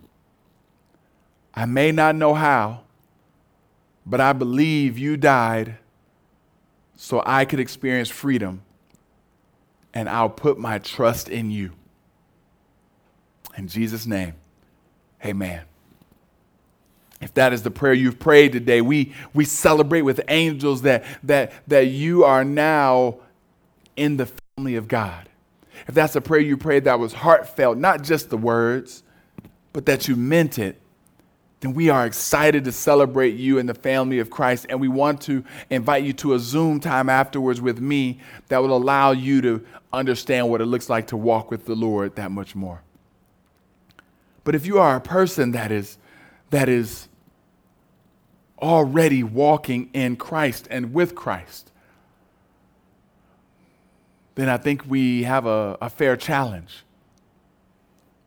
I 1.55 1.65
may 1.65 1.93
not 1.93 2.15
know 2.15 2.35
how, 2.35 2.83
but 4.05 4.21
I 4.21 4.35
believe 4.35 4.99
you 4.99 5.17
died 5.17 5.79
so 6.97 7.23
I 7.25 7.45
could 7.45 7.61
experience 7.61 8.09
freedom, 8.09 8.63
and 9.93 10.09
I'll 10.09 10.29
put 10.29 10.59
my 10.59 10.79
trust 10.79 11.29
in 11.29 11.51
you. 11.51 11.73
In 13.57 13.69
Jesus' 13.69 14.07
name, 14.07 14.35
amen. 15.25 15.63
If 17.21 17.33
that 17.35 17.53
is 17.53 17.63
the 17.63 17.71
prayer 17.71 17.95
you've 17.95 18.19
prayed 18.19 18.53
today, 18.53 18.81
we, 18.81 19.15
we 19.33 19.45
celebrate 19.45 20.03
with 20.03 20.21
angels 20.29 20.83
that, 20.83 21.05
that, 21.23 21.53
that 21.69 21.87
you 21.87 22.25
are 22.25 22.45
now 22.45 23.17
in 23.97 24.17
the 24.17 24.27
family 24.57 24.77
of 24.77 24.89
God. 24.89 25.29
If 25.87 25.95
that's 25.95 26.17
a 26.17 26.21
prayer 26.21 26.41
you 26.41 26.57
prayed 26.57 26.85
that 26.85 26.99
was 26.99 27.13
heartfelt, 27.13 27.79
not 27.79 28.03
just 28.03 28.31
the 28.31 28.37
words, 28.37 29.03
but 29.73 29.87
that 29.87 30.09
you 30.09 30.17
meant 30.17 30.59
it, 30.59 30.81
then 31.65 31.73
we 31.73 31.89
are 31.89 32.05
excited 32.05 32.63
to 32.65 32.73
celebrate 32.73 33.37
you 33.37 33.59
and 33.59 33.67
the 33.67 33.75
family 33.75 34.19
of 34.19 34.29
Christ. 34.29 34.67
And 34.69 34.83
we 34.83 34.89
want 34.89 35.23
to 35.23 35.43
invite 35.71 36.05
you 36.05 36.13
to 36.13 36.35
a 36.35 36.39
Zoom 36.39 36.79
time 36.79 37.09
afterwards 37.09 37.59
with 37.59 37.81
me 37.81 38.21
that 38.49 38.59
will 38.59 38.77
allow 38.77 39.13
you 39.13 39.41
to 39.41 39.65
understand 39.91 40.51
what 40.51 40.61
it 40.61 40.67
looks 40.67 40.91
like 40.91 41.07
to 41.07 41.17
walk 41.17 41.51
with 41.51 41.65
the 41.65 41.75
Lord 41.75 42.17
that 42.17 42.31
much 42.31 42.55
more. 42.55 42.83
But 44.45 44.55
if 44.55 44.67
you 44.67 44.79
are 44.79 44.97
a 44.97 45.01
person 45.01 45.53
that 45.53 45.73
is, 45.73 45.97
that 46.51 46.69
is 46.69 47.09
already 48.61 49.23
walking 49.23 49.89
in 49.95 50.17
Christ 50.17 50.69
and 50.71 50.93
with 50.93 51.15
Christ, 51.15 51.73
then 54.35 54.51
I 54.51 54.59
think 54.59 54.85
we 54.87 55.23
have 55.23 55.47
a, 55.47 55.79
a 55.81 55.89
fair 55.89 56.19
challenge. 56.19 56.85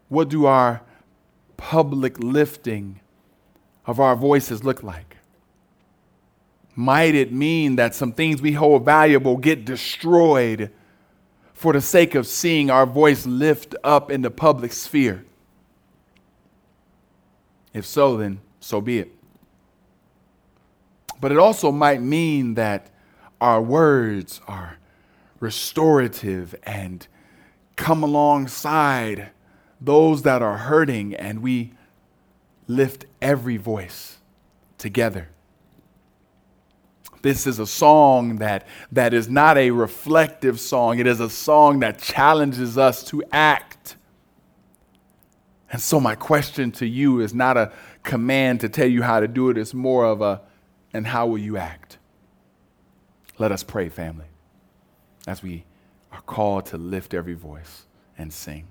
What 0.09 0.27
do 0.27 0.47
our 0.47 0.81
public 1.55 2.17
lifting 2.17 2.99
of 3.87 3.99
our 3.99 4.15
voices 4.15 4.63
look 4.63 4.83
like? 4.83 5.17
Might 6.75 7.15
it 7.15 7.33
mean 7.33 7.77
that 7.77 7.95
some 7.95 8.11
things 8.11 8.39
we 8.41 8.51
hold 8.51 8.85
valuable 8.85 9.37
get 9.37 9.65
destroyed 9.65 10.69
for 11.53 11.73
the 11.73 11.81
sake 11.81 12.13
of 12.13 12.27
seeing 12.27 12.69
our 12.69 12.85
voice 12.85 13.25
lift 13.25 13.73
up 13.83 14.11
in 14.11 14.21
the 14.21 14.29
public 14.29 14.71
sphere? 14.71 15.25
If 17.73 17.85
so, 17.85 18.17
then 18.17 18.41
so 18.59 18.79
be 18.81 18.99
it. 18.99 19.11
But 21.19 21.31
it 21.31 21.39
also 21.39 21.71
might 21.71 22.01
mean 22.01 22.53
that 22.55 22.91
our 23.41 23.61
words 23.61 24.39
are 24.47 24.77
restorative 25.39 26.53
and 26.63 27.07
come 27.75 28.03
alongside 28.03 29.29
those 29.79 30.23
that 30.23 30.41
are 30.41 30.57
hurting, 30.57 31.15
and 31.15 31.41
we 31.41 31.73
lift 32.67 33.05
every 33.21 33.57
voice 33.57 34.17
together. 34.77 35.29
This 37.21 37.47
is 37.47 37.59
a 37.59 37.67
song 37.67 38.37
that, 38.37 38.67
that 38.91 39.13
is 39.13 39.27
not 39.27 39.57
a 39.57 39.71
reflective 39.71 40.59
song. 40.59 40.99
It 40.99 41.07
is 41.07 41.19
a 41.19 41.29
song 41.29 41.79
that 41.79 41.99
challenges 41.99 42.77
us 42.77 43.03
to 43.05 43.23
act. 43.31 43.95
And 45.71 45.81
so, 45.81 45.99
my 45.99 46.15
question 46.15 46.71
to 46.73 46.85
you 46.85 47.19
is 47.19 47.33
not 47.33 47.57
a 47.57 47.71
command 48.03 48.61
to 48.61 48.69
tell 48.69 48.87
you 48.87 49.01
how 49.01 49.19
to 49.19 49.27
do 49.27 49.49
it, 49.49 49.57
it's 49.57 49.73
more 49.73 50.05
of 50.05 50.21
a, 50.21 50.41
and 50.93 51.05
how 51.07 51.27
will 51.27 51.37
you 51.37 51.57
act? 51.57 51.97
Let 53.37 53.51
us 53.51 53.63
pray, 53.63 53.89
family, 53.89 54.27
as 55.27 55.43
we 55.43 55.65
are 56.11 56.21
called 56.21 56.67
to 56.67 56.77
lift 56.77 57.13
every 57.13 57.33
voice 57.33 57.85
and 58.17 58.31
sing. 58.31 58.67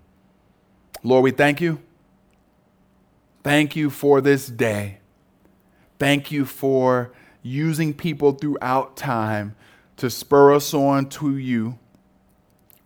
Lord, 1.02 1.22
we 1.22 1.30
thank 1.30 1.60
you. 1.60 1.80
Thank 3.46 3.76
you 3.76 3.90
for 3.90 4.20
this 4.20 4.48
day. 4.48 4.98
Thank 6.00 6.32
you 6.32 6.44
for 6.44 7.12
using 7.44 7.94
people 7.94 8.32
throughout 8.32 8.96
time 8.96 9.54
to 9.98 10.10
spur 10.10 10.52
us 10.52 10.74
on 10.74 11.08
to 11.10 11.38
you, 11.38 11.78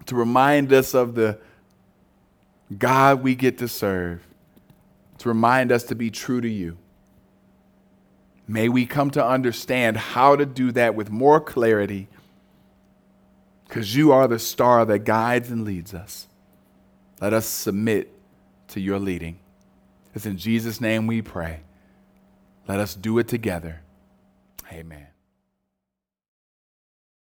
to 0.05 0.15
remind 0.15 0.71
us 0.71 0.93
of 0.93 1.15
the 1.15 1.39
God 2.77 3.23
we 3.23 3.35
get 3.35 3.57
to 3.57 3.69
serve, 3.69 4.21
to 5.17 5.29
remind 5.31 5.73
us 5.73 5.85
to 5.85 5.95
be 5.95 6.11
true 6.11 6.43
to 6.43 6.49
you. 6.51 6.77
May 8.47 8.69
we 8.69 8.85
come 8.85 9.11
to 9.13 9.27
understand 9.27 9.97
how 9.97 10.37
to 10.37 10.45
do 10.45 10.73
that 10.73 10.95
with 10.95 11.09
more 11.09 11.41
clarity 11.41 12.07
because 13.67 13.97
you 13.97 14.13
are 14.13 14.29
the 14.29 14.39
star 14.39 14.85
that 14.85 15.05
guides 15.07 15.51
and 15.51 15.65
leads 15.65 15.95
us. 15.95 16.29
Let 17.19 17.33
us 17.33 17.47
submit 17.47 18.13
to 18.69 18.79
your 18.79 18.99
leading. 18.99 19.40
It's 20.15 20.27
in 20.27 20.37
Jesus' 20.37 20.81
name 20.81 21.07
we 21.07 21.23
pray. 21.23 21.61
Let 22.67 22.81
us 22.81 22.95
do 22.95 23.19
it 23.19 23.29
together. 23.29 23.81
Amen. 24.73 25.10